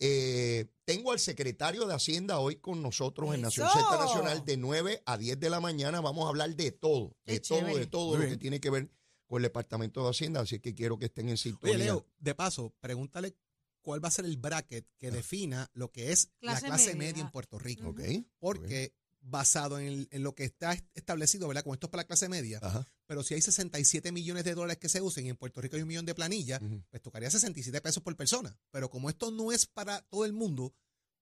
Eh, 0.00 0.66
tengo 0.84 1.12
al 1.12 1.18
secretario 1.18 1.86
de 1.86 1.94
Hacienda 1.94 2.38
hoy 2.38 2.56
con 2.56 2.82
nosotros 2.82 3.34
en 3.34 3.42
Nación 3.42 3.66
¡Eso! 3.66 3.78
Z 3.80 3.98
Nacional 3.98 4.44
de 4.44 4.56
9 4.56 5.02
a 5.04 5.18
10 5.18 5.40
de 5.40 5.50
la 5.50 5.60
mañana. 5.60 6.00
Vamos 6.00 6.24
a 6.26 6.28
hablar 6.28 6.54
de 6.54 6.70
todo, 6.72 7.16
de 7.26 7.34
Qué 7.34 7.40
todo, 7.40 7.58
chévere. 7.58 7.78
de 7.80 7.86
todo 7.86 8.06
Muy 8.10 8.16
lo 8.16 8.22
bien. 8.22 8.30
que 8.34 8.38
tiene 8.38 8.60
que 8.60 8.70
ver 8.70 8.90
con 9.26 9.38
el 9.38 9.42
Departamento 9.44 10.02
de 10.04 10.10
Hacienda. 10.10 10.40
Así 10.40 10.60
que 10.60 10.74
quiero 10.74 10.98
que 10.98 11.06
estén 11.06 11.28
en 11.28 11.36
sintonía. 11.36 11.74
Oye, 11.76 11.84
Leo, 11.84 12.06
de 12.18 12.34
paso, 12.34 12.72
pregúntale 12.80 13.34
cuál 13.82 14.02
va 14.02 14.08
a 14.08 14.12
ser 14.12 14.24
el 14.24 14.36
bracket 14.36 14.86
que 14.98 15.10
defina 15.10 15.68
lo 15.74 15.90
que 15.90 16.12
es 16.12 16.30
Clase 16.40 16.62
la 16.62 16.68
clase 16.68 16.94
media. 16.94 17.08
media 17.12 17.22
en 17.24 17.30
Puerto 17.30 17.58
Rico. 17.58 17.88
Ok. 17.88 18.00
Porque 18.38 18.94
basado 19.20 19.78
en, 19.78 19.86
el- 19.86 20.08
en 20.10 20.22
lo 20.22 20.34
que 20.34 20.44
está 20.44 20.72
est- 20.72 20.86
establecido, 20.94 21.48
¿verdad? 21.48 21.62
Como 21.62 21.74
esto 21.74 21.86
es 21.86 21.90
para 21.90 22.02
la 22.02 22.06
clase 22.06 22.28
media, 22.28 22.58
Ajá. 22.62 22.86
pero 23.06 23.22
si 23.22 23.34
hay 23.34 23.40
67 23.42 24.12
millones 24.12 24.44
de 24.44 24.54
dólares 24.54 24.78
que 24.78 24.88
se 24.88 25.00
usen 25.02 25.26
y 25.26 25.30
en 25.30 25.36
Puerto 25.36 25.60
Rico 25.60 25.76
hay 25.76 25.82
un 25.82 25.88
millón 25.88 26.06
de 26.06 26.14
planillas, 26.14 26.60
Ujú. 26.62 26.82
pues 26.90 27.02
tocaría 27.02 27.30
67 27.30 27.80
pesos 27.80 28.02
por 28.02 28.16
persona. 28.16 28.56
Pero 28.70 28.88
como 28.90 29.08
esto 29.10 29.30
no 29.30 29.52
es 29.52 29.66
para 29.66 30.02
todo 30.02 30.24
el 30.24 30.32
mundo, 30.32 30.74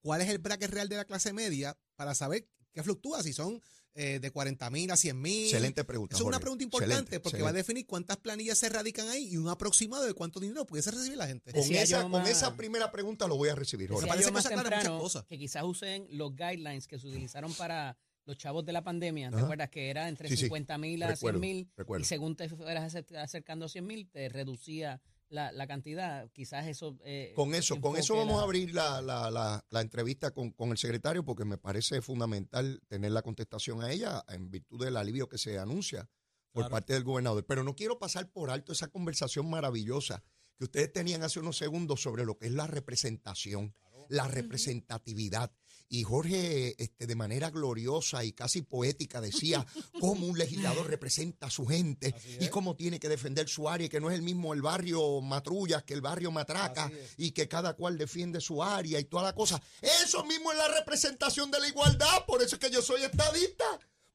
¿cuál 0.03 0.21
es 0.21 0.29
el 0.29 0.39
bracket 0.39 0.71
real 0.71 0.89
de 0.89 0.97
la 0.97 1.05
clase 1.05 1.33
media 1.33 1.79
para 1.97 2.15
saber 2.15 2.49
qué 2.73 2.83
fluctúa? 2.83 3.23
Si 3.23 3.33
son 3.33 3.61
eh, 3.97 4.19
de 4.21 4.31
40 4.31 4.71
mil 4.71 4.91
a 4.91 4.97
100 4.97 5.21
mil. 5.21 5.45
Excelente 5.45 5.83
pregunta. 5.85 6.15
Eso 6.15 6.23
es 6.23 6.27
una 6.27 6.35
Jorge. 6.37 6.43
pregunta 6.43 6.65
importante 6.65 6.95
Excelente, 6.95 7.21
porque 7.21 7.43
va 7.43 7.49
a 7.49 7.53
definir 7.53 7.87
cuántas 7.87 8.19
planillas 8.19 8.59
se 8.59 8.69
radican 8.69 9.09
ahí 9.09 9.29
y 9.33 9.37
un 9.39 9.49
aproximado 9.49 10.05
de 10.05 10.13
cuánto 10.15 10.39
dinero 10.39 10.67
pudiese 10.67 10.91
recibir 10.91 11.17
la 11.19 11.27
gente. 11.27 11.53
Con, 11.53 11.63
esa, 11.75 12.03
con 12.03 12.11
más- 12.13 12.29
esa 12.29 12.57
primera 12.57 12.93
pregunta 12.93 13.27
lo 13.27 13.37
voy 13.37 13.49
a 13.49 13.55
recibir. 13.55 13.89
Jorge. 13.89 14.03
Decía 14.03 14.09
parece 14.13 14.29
que 14.29 14.33
más 14.35 14.45
muchas 14.45 14.63
temprano 14.63 14.99
cosas. 15.01 15.25
que 15.25 15.39
quizás 15.39 15.63
usen 15.65 16.07
los 16.11 16.37
guidelines 16.37 16.87
que 16.87 16.99
se 16.99 17.07
utilizaron 17.09 17.53
para 17.55 17.97
los 18.27 18.37
chavos 18.37 18.65
de 18.67 18.73
la 18.73 18.83
pandemia. 18.83 19.31
¿Te 19.31 19.37
Ajá. 19.37 19.45
acuerdas 19.45 19.71
que 19.71 19.89
era 19.89 20.09
entre 20.09 20.29
Sí, 20.29 20.37
sí. 20.37 20.43
50 20.45 20.79
mil 20.79 21.03
a 21.03 21.07
Recuerdo, 21.09 21.39
100 21.39 21.57
mil? 21.57 21.71
recuerdo. 21.77 22.03
Y 22.03 22.05
según 22.07 22.35
te 22.37 22.49
fueras 22.49 22.93
acer- 22.95 23.17
acercando 23.17 23.67
a 23.67 23.69
100 23.69 23.87
mil, 23.87 24.09
te 24.11 24.29
reducía 24.29 25.01
la, 25.29 25.53
la 25.53 25.67
cantidad. 25.67 26.31
Quizás 26.33 26.67
eso. 26.67 26.97
eh, 27.05 27.33
Con 27.35 27.55
eso, 27.55 27.81
con 27.81 27.97
eso 27.97 28.15
vamos 28.17 28.35
la- 28.37 28.41
a 28.41 28.45
abrir 28.45 28.75
la, 28.75 29.01
la, 29.03 29.31
la, 29.31 29.65
la 29.71 29.81
entrevista 29.81 30.31
con, 30.33 30.51
con 30.53 30.71
el 30.71 30.79
secretario 30.79 31.25
porque 31.25 31.45
me 31.45 31.59
parece 31.59 32.01
fundamental 32.03 32.81
tener 32.89 33.13
la 33.13 33.23
contestación 33.23 33.83
a 33.83 33.91
ella 33.93 34.25
en 34.29 34.51
virtud 34.51 34.85
del 34.85 34.97
alivio 34.97 35.29
que 35.29 35.39
se 35.39 35.59
anuncia 35.59 36.09
por 36.53 36.63
Claro. 36.63 36.73
parte 36.73 36.93
del 36.95 37.05
gobernador. 37.05 37.45
Pero 37.47 37.65
no 37.65 37.75
quiero 37.77 37.99
pasar 37.99 38.31
por 38.31 38.51
alto 38.51 38.73
esa 38.73 38.89
conversación 38.89 39.51
maravillosa 39.51 40.23
que 40.57 40.65
ustedes 40.65 40.91
tenían 40.93 41.23
hace 41.23 41.39
unos 41.41 41.59
segundos 41.59 42.01
sobre 42.01 42.25
lo 42.25 42.39
que 42.39 42.47
es 42.47 42.53
la 42.53 42.67
representación, 42.67 43.75
la 44.09 44.27
representatividad. 44.29 45.53
Y 45.89 46.03
Jorge, 46.03 46.75
este, 46.83 47.07
de 47.07 47.15
manera 47.15 47.51
gloriosa 47.51 48.25
y 48.25 48.33
casi 48.33 48.63
poética, 48.63 49.21
decía 49.21 49.65
cómo 50.01 50.27
un 50.27 50.39
legislador 50.39 50.89
representa 50.89 51.47
a 51.47 51.51
su 51.51 51.67
gente 51.67 52.15
y 52.41 52.49
cómo 52.49 52.75
tiene 52.75 52.99
que 52.99 53.09
defender 53.09 53.49
su 53.49 53.69
área 53.69 53.89
que 53.89 54.01
no 54.01 54.11
es 54.11 54.17
el 54.17 54.23
mismo 54.23 54.53
el 54.53 54.63
barrio 54.63 55.21
Matrullas 55.21 55.85
que 55.85 55.95
el 55.95 56.01
barrio 56.01 56.31
Matraca 56.31 56.91
y 57.17 57.31
que 57.33 57.49
cada 57.49 57.75
cual 57.75 57.99
defiende 57.99 58.41
su 58.41 58.63
área 58.63 58.99
y 58.99 59.05
toda 59.05 59.25
la 59.25 59.35
cosa. 59.35 59.61
Eso 59.81 60.25
mismo 60.25 60.53
es 60.53 60.59
la 60.59 60.69
representación 60.69 61.51
de 61.51 61.61
la 61.61 61.69
igualdad, 61.69 62.25
por 62.27 62.43
eso 62.43 62.57
es 62.57 62.61
que 62.61 62.71
yo 62.71 62.83
soy 62.83 63.03
estadista. 63.03 63.65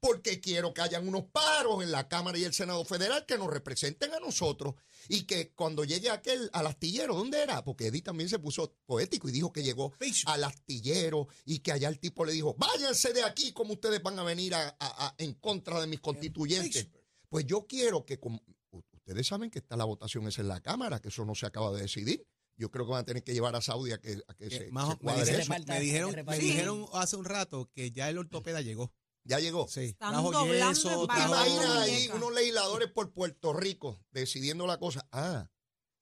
Porque 0.02 0.40
quiero 0.42 0.74
que 0.74 0.82
hayan 0.82 1.08
unos 1.08 1.26
paros 1.26 1.84
en 1.84 1.92
la 1.92 2.08
Cámara 2.08 2.36
y 2.38 2.44
el 2.44 2.54
Senado 2.54 2.84
Federal 2.86 3.24
que 3.28 3.38
nos 3.38 3.48
representen 3.52 4.12
a 4.16 4.20
nosotros. 4.20 4.74
Y 5.08 5.24
que 5.24 5.52
cuando 5.54 5.84
llegue 5.86 6.10
aquel 6.10 6.50
al 6.54 6.66
astillero, 6.66 7.14
¿dónde 7.16 7.42
era? 7.42 7.64
Porque 7.64 7.88
Eddie 7.88 8.02
también 8.02 8.28
se 8.28 8.40
puso 8.40 8.76
poético 8.88 9.30
y 9.30 9.32
dijo 9.32 9.54
que 9.54 9.62
llegó 9.62 9.94
al 10.28 10.44
astillero 10.44 11.28
y 11.46 11.60
que 11.60 11.72
allá 11.72 11.88
el 11.88 12.00
tipo 12.00 12.26
le 12.26 12.34
dijo, 12.34 12.56
váyanse 12.58 13.14
de 13.14 13.24
aquí 13.24 13.52
como 13.54 13.74
ustedes 13.74 14.02
van 14.02 14.18
a 14.18 14.24
venir 14.24 14.56
a- 14.56 14.70
a- 14.80 15.08
a- 15.08 15.16
en 15.20 15.36
contra 15.36 15.80
de 15.80 15.86
mis 15.86 16.00
constituyentes. 16.00 16.88
Pues 17.30 17.46
yo 17.46 17.68
quiero 17.68 18.04
que, 18.04 18.20
como, 18.20 18.42
ustedes 18.72 19.28
saben 19.28 19.52
que 19.52 19.60
está 19.60 19.78
la 19.78 19.86
votación 19.86 20.28
esa 20.28 20.42
en 20.42 20.48
la 20.48 20.62
Cámara, 20.62 21.00
que 21.00 21.10
eso 21.10 21.26
no 21.26 21.36
se 21.36 21.46
acaba 21.46 21.72
de 21.72 21.84
decidir. 21.84 22.26
Yo 22.58 22.72
creo 22.72 22.86
que 22.86 22.92
van 22.92 23.02
a 23.02 23.06
tener 23.06 23.24
que 23.24 23.34
llevar 23.34 23.56
a 23.56 23.62
Saudi 23.62 23.92
a 23.92 24.00
que, 24.00 24.20
a 24.28 24.34
que 24.34 24.50
Que 24.50 24.58
se, 24.58 24.72
más 24.72 24.86
o- 24.86 24.92
se 24.92 24.98
me, 24.98 25.04
cuadre 25.04 25.22
dijeron, 25.26 25.42
eso. 25.42 25.50
reparta- 25.52 25.74
me 25.74 25.80
dijeron, 25.80 26.26
me 26.26 26.38
dijeron 26.40 26.86
hace 26.94 27.16
un 27.18 27.26
rato 27.26 27.70
que 27.74 27.92
ya 27.92 28.10
el 28.10 28.18
ortopeda 28.18 28.62
llegó. 28.62 28.92
Ya 29.24 29.40
llegó. 29.40 29.68
Sí, 29.68 29.82
Están 29.82 30.12
trajo 30.14 30.32
doblando 30.32 30.74
yeso, 30.74 30.90
en 30.90 30.96
¿Tú 31.00 31.08
te 31.08 31.14
Trajo- 31.14 31.28
imaginas 31.30 31.62
Trabajo 31.66 31.82
ahí 31.82 32.10
unos 32.14 32.34
legisladores 32.34 32.92
por 32.92 33.14
Puerto 33.14 33.54
Rico 33.54 34.04
decidiendo 34.12 34.66
la 34.68 34.78
cosa? 34.80 35.08
Ah, 35.12 35.50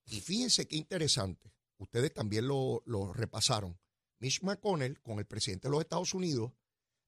y 0.05 0.21
fíjense 0.21 0.67
qué 0.67 0.77
interesante. 0.77 1.53
Ustedes 1.77 2.13
también 2.13 2.47
lo, 2.47 2.82
lo 2.86 3.13
repasaron. 3.13 3.79
Mitch 4.19 4.41
McConnell 4.41 5.01
con 5.01 5.19
el 5.19 5.25
presidente 5.25 5.67
de 5.67 5.71
los 5.71 5.82
Estados 5.82 6.13
Unidos, 6.13 6.51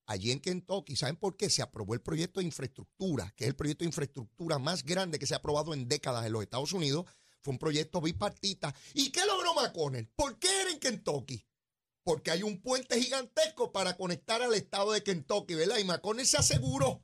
allí 0.05 0.31
en 0.31 0.39
Kentucky, 0.39 0.95
¿saben 0.95 1.17
por 1.17 1.35
qué? 1.37 1.49
Se 1.49 1.61
aprobó 1.61 1.93
el 1.93 2.01
proyecto 2.01 2.39
de 2.39 2.45
infraestructura, 2.45 3.33
que 3.35 3.45
es 3.45 3.49
el 3.49 3.55
proyecto 3.55 3.83
de 3.83 3.89
infraestructura 3.89 4.59
más 4.59 4.83
grande 4.83 5.19
que 5.19 5.25
se 5.27 5.33
ha 5.33 5.37
aprobado 5.37 5.73
en 5.73 5.87
décadas 5.87 6.25
en 6.25 6.33
los 6.33 6.41
Estados 6.43 6.71
Unidos. 6.73 7.05
Fue 7.41 7.53
un 7.53 7.59
proyecto 7.59 8.01
bipartita. 8.01 8.73
¿Y 8.93 9.09
qué 9.11 9.25
logró 9.25 9.53
McConnell? 9.55 10.07
¿Por 10.15 10.37
qué 10.39 10.61
era 10.61 10.71
en 10.71 10.79
Kentucky? 10.79 11.43
Porque 12.03 12.31
hay 12.31 12.43
un 12.43 12.61
puente 12.61 12.99
gigantesco 12.99 13.71
para 13.71 13.95
conectar 13.95 14.41
al 14.41 14.53
estado 14.53 14.91
de 14.91 15.03
Kentucky, 15.03 15.53
¿verdad? 15.53 15.77
Y 15.77 15.83
McConnell 15.83 16.25
se 16.25 16.37
aseguró 16.37 17.03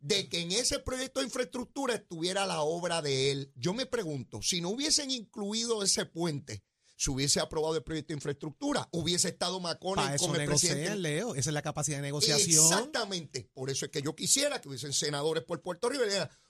de 0.00 0.28
que 0.28 0.40
en 0.40 0.52
ese 0.52 0.78
proyecto 0.78 1.20
de 1.20 1.26
infraestructura 1.26 1.94
estuviera 1.94 2.46
la 2.46 2.60
obra 2.60 3.00
de 3.00 3.30
él. 3.30 3.52
Yo 3.56 3.72
me 3.72 3.86
pregunto, 3.86 4.42
si 4.42 4.60
no 4.60 4.68
hubiesen 4.68 5.10
incluido 5.10 5.82
ese 5.82 6.04
puente, 6.04 6.62
se 6.96 7.10
hubiese 7.10 7.40
aprobado 7.40 7.76
el 7.76 7.84
proyecto 7.84 8.08
de 8.08 8.16
infraestructura, 8.16 8.88
hubiese 8.90 9.28
estado 9.28 9.60
McConnell 9.60 10.18
con 10.18 10.34
el 10.38 10.46
presidente. 10.46 10.96
Leo. 10.96 11.34
Esa 11.36 11.50
es 11.50 11.54
la 11.54 11.62
capacidad 11.62 11.98
de 11.98 12.02
negociación. 12.02 12.64
Exactamente. 12.64 13.48
Por 13.54 13.70
eso 13.70 13.86
es 13.86 13.92
que 13.92 14.02
yo 14.02 14.16
quisiera 14.16 14.60
que 14.60 14.68
hubiesen 14.68 14.92
senadores 14.92 15.44
por 15.44 15.62
Puerto 15.62 15.88
Rico 15.88 16.04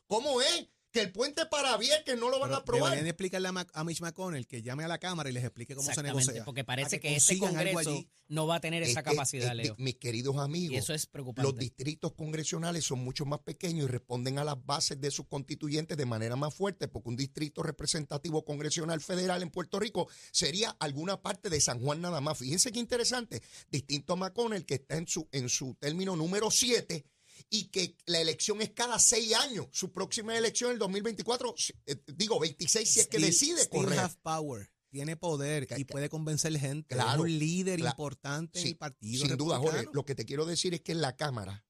¿cómo 0.07 0.41
es 0.41 0.69
Que 0.91 1.01
el 1.03 1.13
puente 1.13 1.45
para 1.47 1.77
Vieques 1.77 2.19
no 2.19 2.31
lo 2.31 2.39
van 2.41 2.49
Pero 2.49 2.57
a 2.57 2.61
aprobar. 2.61 2.91
deberían 2.93 3.07
explicarle 3.09 3.49
a, 3.49 3.53
Mac- 3.53 3.71
a 3.75 3.85
Mitch 3.85 4.01
McConnell 4.01 4.47
que 4.47 4.63
llame 4.63 4.85
a 4.85 4.89
la 4.89 4.97
Cámara 4.99 5.29
y 5.29 5.35
les 5.35 5.45
explique 5.45 5.75
cómo 5.75 5.93
se 5.93 6.03
negocia. 6.03 6.45
porque 6.47 6.65
parece 6.65 6.99
que, 6.99 7.15
este 7.15 7.37
consigan 7.39 7.59
algo 7.59 7.75
Congreso 7.75 7.91
allí. 7.91 8.09
no 8.29 8.47
va 8.47 8.55
a 8.57 8.61
tener 8.61 8.83
esa 8.83 9.01
Es 9.01 9.05
que, 9.05 9.11
capacidad, 9.11 9.55
Leo. 9.55 9.75
Mis 9.79 9.97
queridos 9.97 10.39
amigos, 10.39 10.73
Y 10.75 10.77
eso 10.79 10.95
es 10.95 11.07
preocupante. 11.07 11.43
los 11.51 11.59
distritos 11.59 12.15
congresionales 12.15 12.85
son 12.85 13.01
mucho 13.01 13.27
más 13.27 13.41
pequeños 13.41 13.85
y 13.85 13.89
responden 13.89 14.39
a 14.39 14.45
las 14.45 14.65
bases 14.65 14.99
de 14.99 15.11
sus 15.11 15.27
constituyentes 15.27 15.97
de 15.99 16.07
manera 16.07 16.37
más 16.37 16.55
fuerte, 16.55 16.89
porque 16.89 17.11
un 17.11 17.17
distrito 17.17 17.63
representativo 17.63 18.43
congresional 18.47 19.03
federal 19.03 19.43
en 19.43 19.51
Puerto 19.51 19.79
Rico 19.79 20.09
sería 20.33 20.71
alguna 20.81 21.21
parte 21.21 21.51
de 21.51 21.61
San 21.61 21.81
Juan 21.81 22.01
nada 22.01 22.23
más. 22.23 22.39
Fíjense 22.39 22.73
qué 22.73 22.79
interesante, 22.79 23.43
distinto 23.71 24.15
a 24.15 24.17
McConnell, 24.17 24.65
que 24.65 24.75
está 24.77 24.97
en 24.97 25.07
su, 25.07 25.29
en 25.33 25.51
su 25.51 25.75
término 25.75 26.17
número 26.17 26.51
7 26.51 27.05
y 27.51 27.65
que 27.69 27.97
la 28.07 28.21
elección 28.21 28.61
es 28.61 28.71
cada 28.71 28.99
seis 28.99 29.35
años. 29.35 29.67
Su 29.73 29.93
próxima 29.93 30.37
elección 30.37 30.73
el 30.73 30.79
2024, 30.79 31.55
eh, 31.87 31.97
digo 32.17 32.39
26 32.39 32.89
si 32.89 33.01
es 33.01 33.09
que 33.09 33.19
decide 33.19 33.63
still 33.63 33.83
correr. 33.85 33.99
have 34.01 34.15
power. 34.23 34.71
Tiene 34.91 35.17
poder 35.17 35.67
Que- 35.67 35.79
y 35.79 35.85
puede 35.85 36.09
convencer 36.09 36.59
gente. 36.59 36.95
Claro, 36.95 37.25
es 37.27 37.33
un 37.33 37.39
líder 37.39 37.79
importante 37.81 38.59
en 38.59 38.63
Sí, 38.63 38.69
el 38.71 38.77
partido. 38.77 39.27
Sin 39.27 39.37
duda, 39.37 39.59
Jorge. 39.59 39.87
Lo 39.93 40.05
que 40.05 40.15
te 40.15 40.25
quiero 40.25 40.47
decir 40.47 40.73
es 40.75 40.81
que 40.81 40.93
en 40.93 41.01
la 41.03 41.15
Cámara, 41.17 41.67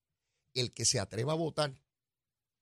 el 0.55 0.73
que 0.73 0.85
se 0.85 1.01
atreva 1.01 1.33
a 1.33 1.37
votar 1.37 1.75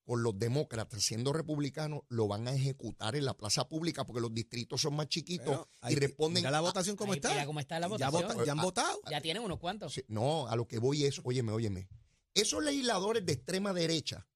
con 0.05 0.23
los 0.23 0.39
demócratas 0.39 1.03
siendo 1.03 1.33
republicanos, 1.33 2.03
lo 2.09 2.29
van 2.29 2.47
a 2.49 2.55
ejecutar 2.55 3.17
en 3.17 3.25
la 3.25 3.37
plaza 3.37 3.69
pública 3.69 4.07
porque 4.07 4.21
los 4.21 4.33
distritos 4.33 4.81
son 4.81 4.95
más 4.95 5.09
chiquitos 5.09 5.47
Bueno, 5.47 5.69
y 5.83 5.87
ahí- 5.87 5.95
responden. 5.97 6.43
Mira 6.43 6.51
la 6.53 6.61
votación 6.61 6.97
cómo 6.97 7.13
Ahí, 7.13 7.19
está. 7.19 7.31
mira 7.31 7.45
cómo 7.45 7.61
está 7.61 7.81
la 7.81 7.87
Ya, 7.99 8.09
votación. 8.09 8.23
vota- 8.29 8.45
ya 8.47 8.53
han 8.53 8.61
Ah, 8.61 8.63
votado. 8.63 9.01
Ya 9.11 9.21
tienen 9.21 9.43
unos 9.43 9.59
cuantos. 9.59 9.93
Sí, 9.95 10.05
no, 10.09 10.47
a 10.47 10.55
lo 10.57 10.67
que 10.69 10.79
voy 10.79 11.05
es, 11.05 11.21
óyeme, 11.25 11.51
óyeme. 11.53 11.89
Esos 12.37 12.63
legisladores 12.63 13.25
de 13.25 13.33
extrema 13.33 13.73
derecha 13.73 14.29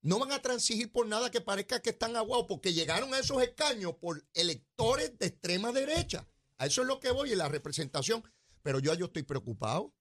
no 0.00 0.18
van 0.18 0.32
a 0.32 0.40
transigir 0.40 0.90
por 0.90 1.06
nada 1.06 1.30
que 1.30 1.42
parezca 1.42 1.82
que 1.82 1.90
están 1.90 2.16
aguados 2.16 2.46
porque 2.48 2.72
llegaron 2.72 3.12
a 3.12 3.18
esos 3.18 3.42
escaños 3.42 3.96
por 3.96 4.26
electores 4.32 5.18
de 5.18 5.26
extrema 5.26 5.70
derecha. 5.70 6.26
A 6.56 6.64
eso 6.64 6.80
es 6.80 6.88
lo 6.88 6.98
que 7.00 7.10
voy 7.10 7.32
en 7.32 7.38
la 7.38 7.50
representación. 7.50 8.24
Pero 8.62 8.78
yo, 8.78 8.94
yo 8.94 9.06
estoy 9.06 9.24
preocupado 9.24 9.94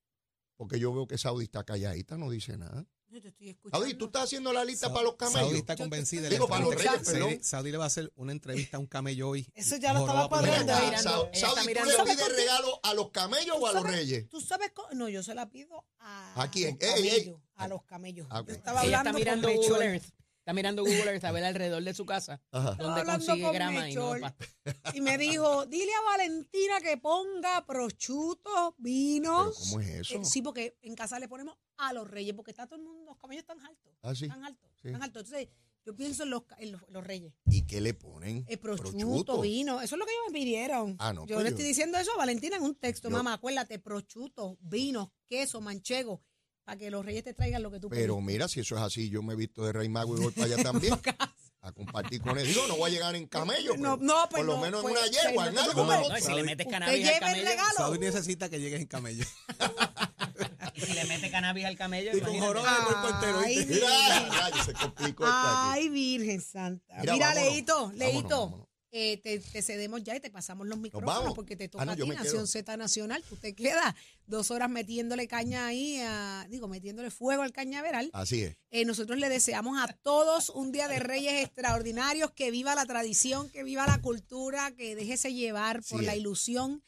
porque 0.56 0.80
yo 0.80 0.94
veo 0.94 1.06
que 1.06 1.18
Saudi 1.18 1.44
está 1.44 1.66
calladita, 1.66 2.18
no 2.18 2.30
dice 2.30 2.58
nada. 2.58 2.88
Yo 3.18 3.24
te 3.24 3.30
estoy 3.30 3.50
escuchando. 3.50 3.80
Saudi, 3.84 3.98
tú 3.98 4.06
estás 4.06 4.24
haciendo 4.26 4.54
la 4.54 4.64
lista 4.64 4.88
Sa- 4.88 4.94
para 4.94 5.06
los 5.06 5.16
camellos. 5.16 5.42
Saudi 5.42 5.58
está 5.58 5.76
convencida. 5.76 6.30
Digo, 6.30 6.48
para 6.48 6.64
los 6.66 6.76
reyes, 6.76 6.92
perdón. 7.04 7.44
Saudi- 7.44 7.72
le 7.72 7.78
va 7.78 7.86
a 7.86 7.88
hacer 7.88 8.12
una 8.16 8.32
entrevista 8.32 8.78
a 8.78 8.80
un 8.80 8.86
camello 8.86 9.30
hoy. 9.30 9.50
Eso 9.56 9.76
ya 9.78 9.94
lo 9.94 10.02
estaba 10.02 10.30
cuadrando. 10.30 10.72
Saudi, 10.72 11.26
¿tú 11.32 11.86
le 11.86 11.92
¿Sabes 11.96 12.16
pides 12.16 12.36
regalo 12.36 12.80
a 12.84 12.94
los 12.94 13.10
camellos 13.10 13.58
o 13.60 13.66
a 13.68 13.74
los 13.74 13.84
reyes? 13.84 14.30
¿Tú 14.30 14.40
sabes? 14.40 14.72
No, 14.94 15.10
yo 15.10 15.24
se 15.24 15.34
la 15.34 15.50
pido 15.50 15.84
a, 16.00 16.44
¿A 16.44 16.52
quién? 16.52 16.78
Ey, 16.80 16.90
ey. 17.08 17.10
camellos. 17.10 17.42
A 17.56 17.68
los 17.68 17.84
camellos. 17.86 18.28
Ah. 18.30 18.44
Yo 18.48 18.54
estaba 18.54 18.82
hablando 18.82 19.12
con 19.14 19.42
Mechol. 19.42 20.02
Está 20.48 20.54
mirando 20.54 20.82
Google 20.84 21.12
Earth 21.12 21.26
a 21.26 21.32
ver 21.34 21.44
alrededor 21.44 21.84
de 21.84 21.94
su 21.94 22.06
casa 22.06 22.42
Ajá. 22.52 22.76
donde 22.76 23.02
hablando 23.02 23.26
consigue 23.26 23.44
con 23.48 23.54
grama 23.54 23.90
y 23.90 23.96
no 23.96 24.14
Y 24.94 25.02
me 25.02 25.18
dijo, 25.18 25.66
dile 25.66 25.92
a 25.94 26.02
Valentina 26.10 26.80
que 26.82 26.96
ponga 26.96 27.66
prosciutto, 27.66 28.74
vinos. 28.78 29.58
¿Pero 29.58 29.70
cómo 29.72 29.80
es 29.82 29.88
eso? 29.90 30.14
Eh, 30.16 30.24
sí, 30.24 30.42
porque 30.42 30.78
en 30.84 30.96
casa 30.96 31.20
le 31.20 31.28
ponemos 31.28 31.58
a 31.76 31.92
los 31.92 32.10
reyes, 32.10 32.34
porque 32.34 32.52
está 32.52 32.66
todo 32.66 32.78
el 32.80 32.86
mundo, 32.86 33.04
los 33.04 33.18
camellos 33.18 33.42
están 33.42 33.60
altos. 33.60 33.92
Ah, 34.02 34.16
sí. 34.16 34.24
Están 34.24 34.46
altos, 34.46 34.72
Sí. 34.82 34.88
están 34.88 35.04
altos. 35.04 35.24
Entonces, 35.26 35.50
yo 35.86 35.94
pienso 35.94 36.24
en 36.24 36.30
los, 36.30 36.44
en 36.60 36.72
los, 36.72 36.82
los 36.88 37.04
reyes. 37.06 37.34
¿Y 37.48 37.68
qué 37.68 37.82
le 37.82 37.94
ponen? 37.94 38.46
El 38.48 38.58
prosciutto, 38.60 38.92
Prosciutto. 38.98 39.42
vino. 39.42 39.82
Eso 39.82 39.96
es 39.96 40.00
lo 40.00 40.06
que 40.06 40.12
ellos 40.14 40.24
me 40.32 40.40
pidieron. 40.40 40.96
Ah, 41.00 41.12
no, 41.12 41.26
yo 41.28 41.36
pues 41.36 41.44
le 41.44 41.50
yo- 41.50 41.56
estoy 41.58 41.66
diciendo 41.68 41.98
eso 41.98 42.14
a 42.14 42.18
Valentina 42.18 42.56
en 42.56 42.64
un 42.64 42.76
texto. 42.76 43.10
Yo- 43.10 43.18
Mamá, 43.18 43.34
acuérdate, 43.34 43.80
prosciutto, 43.80 44.58
vino, 44.62 45.12
queso, 45.28 45.60
manchego, 45.60 46.22
para 46.68 46.78
que 46.78 46.92
los 46.92 47.06
reyes 47.06 47.24
te 47.24 47.34
traigan 47.34 47.64
lo 47.64 47.72
que 47.72 47.80
tú 47.80 47.88
Pero 47.90 48.16
pediste. 48.16 48.34
mira, 48.34 48.48
si 48.50 48.60
eso 48.60 48.76
es 48.76 48.82
así, 48.82 49.10
yo 49.10 49.24
me 49.24 49.34
he 49.34 49.36
visto 49.38 49.64
de 49.66 49.72
Rey 49.72 49.88
Mago 49.88 50.18
y 50.18 50.22
voy 50.22 50.34
para 50.34 50.48
allá 50.54 50.58
también. 50.64 51.00
a 51.62 51.72
compartir 51.72 52.22
con 52.22 52.38
él. 52.38 52.46
Digo, 52.46 52.68
no 52.68 52.76
voy 52.76 52.92
a 52.92 52.94
llegar 52.94 53.16
en 53.16 53.26
camello. 53.26 53.78
No, 53.78 53.98
pero 53.98 54.04
no, 54.06 54.28
pues 54.30 54.40
Por 54.42 54.46
lo 54.46 54.56
no, 54.58 54.62
menos 54.62 54.84
en 54.84 54.90
pues, 54.92 55.02
una 55.02 55.08
yegua, 55.10 55.44
pues, 55.46 55.54
en 55.54 55.60
algo. 55.60 55.86
No, 55.86 56.18
y 56.18 56.22
si 56.22 56.34
le 56.34 56.44
metes 56.44 56.68
cannabis 56.68 57.08
al 57.08 57.14
el 57.14 57.20
camello. 57.22 57.62
Saudi 57.78 58.00
necesita 58.00 58.50
que 58.50 58.60
llegues 58.60 58.82
en 58.82 58.88
camello. 58.88 59.24
Y 60.76 60.82
si 60.86 60.94
le 60.94 61.06
mete 61.06 61.32
cannabis 61.32 61.64
al 61.64 61.78
camello, 61.78 62.10
Y 62.10 62.20
con 62.20 62.36
imagínate. 62.36 62.48
joroba 62.48 62.78
de 62.78 62.84
cuerpo 62.84 63.08
entero. 63.16 63.40
Ay. 63.46 63.66
Mira, 63.66 64.64
se 64.66 64.74
complicó. 64.74 65.24
Ay, 65.26 65.88
Virgen 65.88 66.42
Santa. 66.42 66.96
Mira, 67.00 67.14
Mira, 67.14 67.28
vámonos, 67.30 67.50
Leito, 67.54 67.76
vámonos, 67.76 67.98
Leito, 67.98 68.40
vámonos. 68.42 68.68
Eh, 68.92 69.18
te, 69.18 69.40
te 69.40 69.62
cedemos 69.62 70.02
ya 70.04 70.16
y 70.16 70.20
te 70.22 70.30
pasamos 70.30 70.66
los 70.66 70.80
micrófonos 70.80 71.34
porque 71.34 71.56
te 71.56 71.66
Ah, 71.66 71.70
toca 71.70 71.86
no, 71.86 71.92
a 71.92 71.96
ti. 71.96 72.02
Nación 72.08 72.48
Z 72.48 72.78
Nacional. 72.78 73.22
Tú 73.28 73.36
te 73.36 73.54
quedas 73.54 73.94
dos 74.26 74.50
horas 74.50 74.70
metiéndole 74.70 75.28
caña 75.28 75.68
ahí, 75.68 76.00
a- 76.02 76.48
digo, 76.50 76.68
metiéndole 76.68 77.12
fuego 77.12 77.44
al 77.44 77.52
cañaveral. 77.52 78.10
Así 78.14 78.44
es. 78.44 78.58
Eh, 78.72 78.86
nosotros 78.86 79.18
le 79.20 79.28
deseamos 79.30 79.78
a 79.82 79.92
todos 79.94 80.50
un 80.50 80.72
día 80.72 80.88
de 80.88 81.00
Reyes 81.00 81.44
extraordinarios, 81.44 82.32
que 82.32 82.50
viva 82.52 82.76
la 82.76 82.86
tradición, 82.86 83.50
que 83.50 83.64
viva 83.64 83.86
la 83.86 84.02
cultura, 84.02 84.72
que 84.72 84.96
déjese 84.96 85.34
llevar 85.34 85.84
por 85.90 86.00
Sí 86.00 86.06
la 86.06 86.14
es. 86.14 86.20
ilusión 86.20 86.82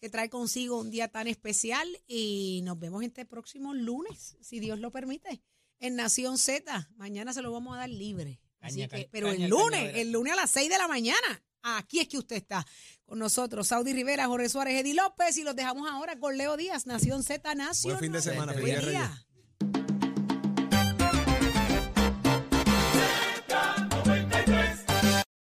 que 0.00 0.10
trae 0.10 0.28
consigo 0.28 0.78
un 0.80 0.90
día 0.90 1.08
tan 1.08 1.28
especial 1.28 1.88
y 2.06 2.60
nos 2.64 2.78
vemos 2.78 3.02
este 3.02 3.24
próximo 3.24 3.72
lunes, 3.72 4.36
si 4.42 4.60
Dios 4.60 4.78
lo 4.78 4.90
permite, 4.90 5.40
en 5.80 5.96
Nación 5.96 6.36
Z. 6.36 6.90
Mañana 6.96 7.32
se 7.32 7.40
lo 7.40 7.52
vamos 7.52 7.74
a 7.74 7.78
dar 7.78 7.88
libre. 7.90 8.38
Así 8.64 8.76
Caña, 8.76 8.88
que, 8.88 9.08
pero 9.12 9.28
caña 9.28 9.44
el 9.44 9.50
lunes, 9.50 9.92
el 9.94 10.10
lunes 10.10 10.32
a 10.32 10.36
las 10.36 10.50
6 10.50 10.70
de 10.70 10.78
la 10.78 10.88
mañana, 10.88 11.42
aquí 11.62 12.00
es 12.00 12.08
que 12.08 12.16
usted 12.16 12.36
está 12.36 12.66
con 13.04 13.18
nosotros. 13.18 13.68
Saudi 13.68 13.92
Rivera, 13.92 14.26
Jorge 14.26 14.48
Suárez, 14.48 14.80
Eddie 14.80 14.94
López 14.94 15.36
y 15.36 15.42
los 15.42 15.54
dejamos 15.54 15.88
ahora 15.90 16.18
con 16.18 16.36
Leo 16.38 16.56
Díaz, 16.56 16.86
Nación 16.86 17.22
Z 17.22 17.54
Nacional. 17.54 17.98
Buen 17.98 17.98
fin 17.98 18.12
de 18.12 18.22
semana, 18.22 18.52
Buen 18.52 18.80
día. 18.80 19.26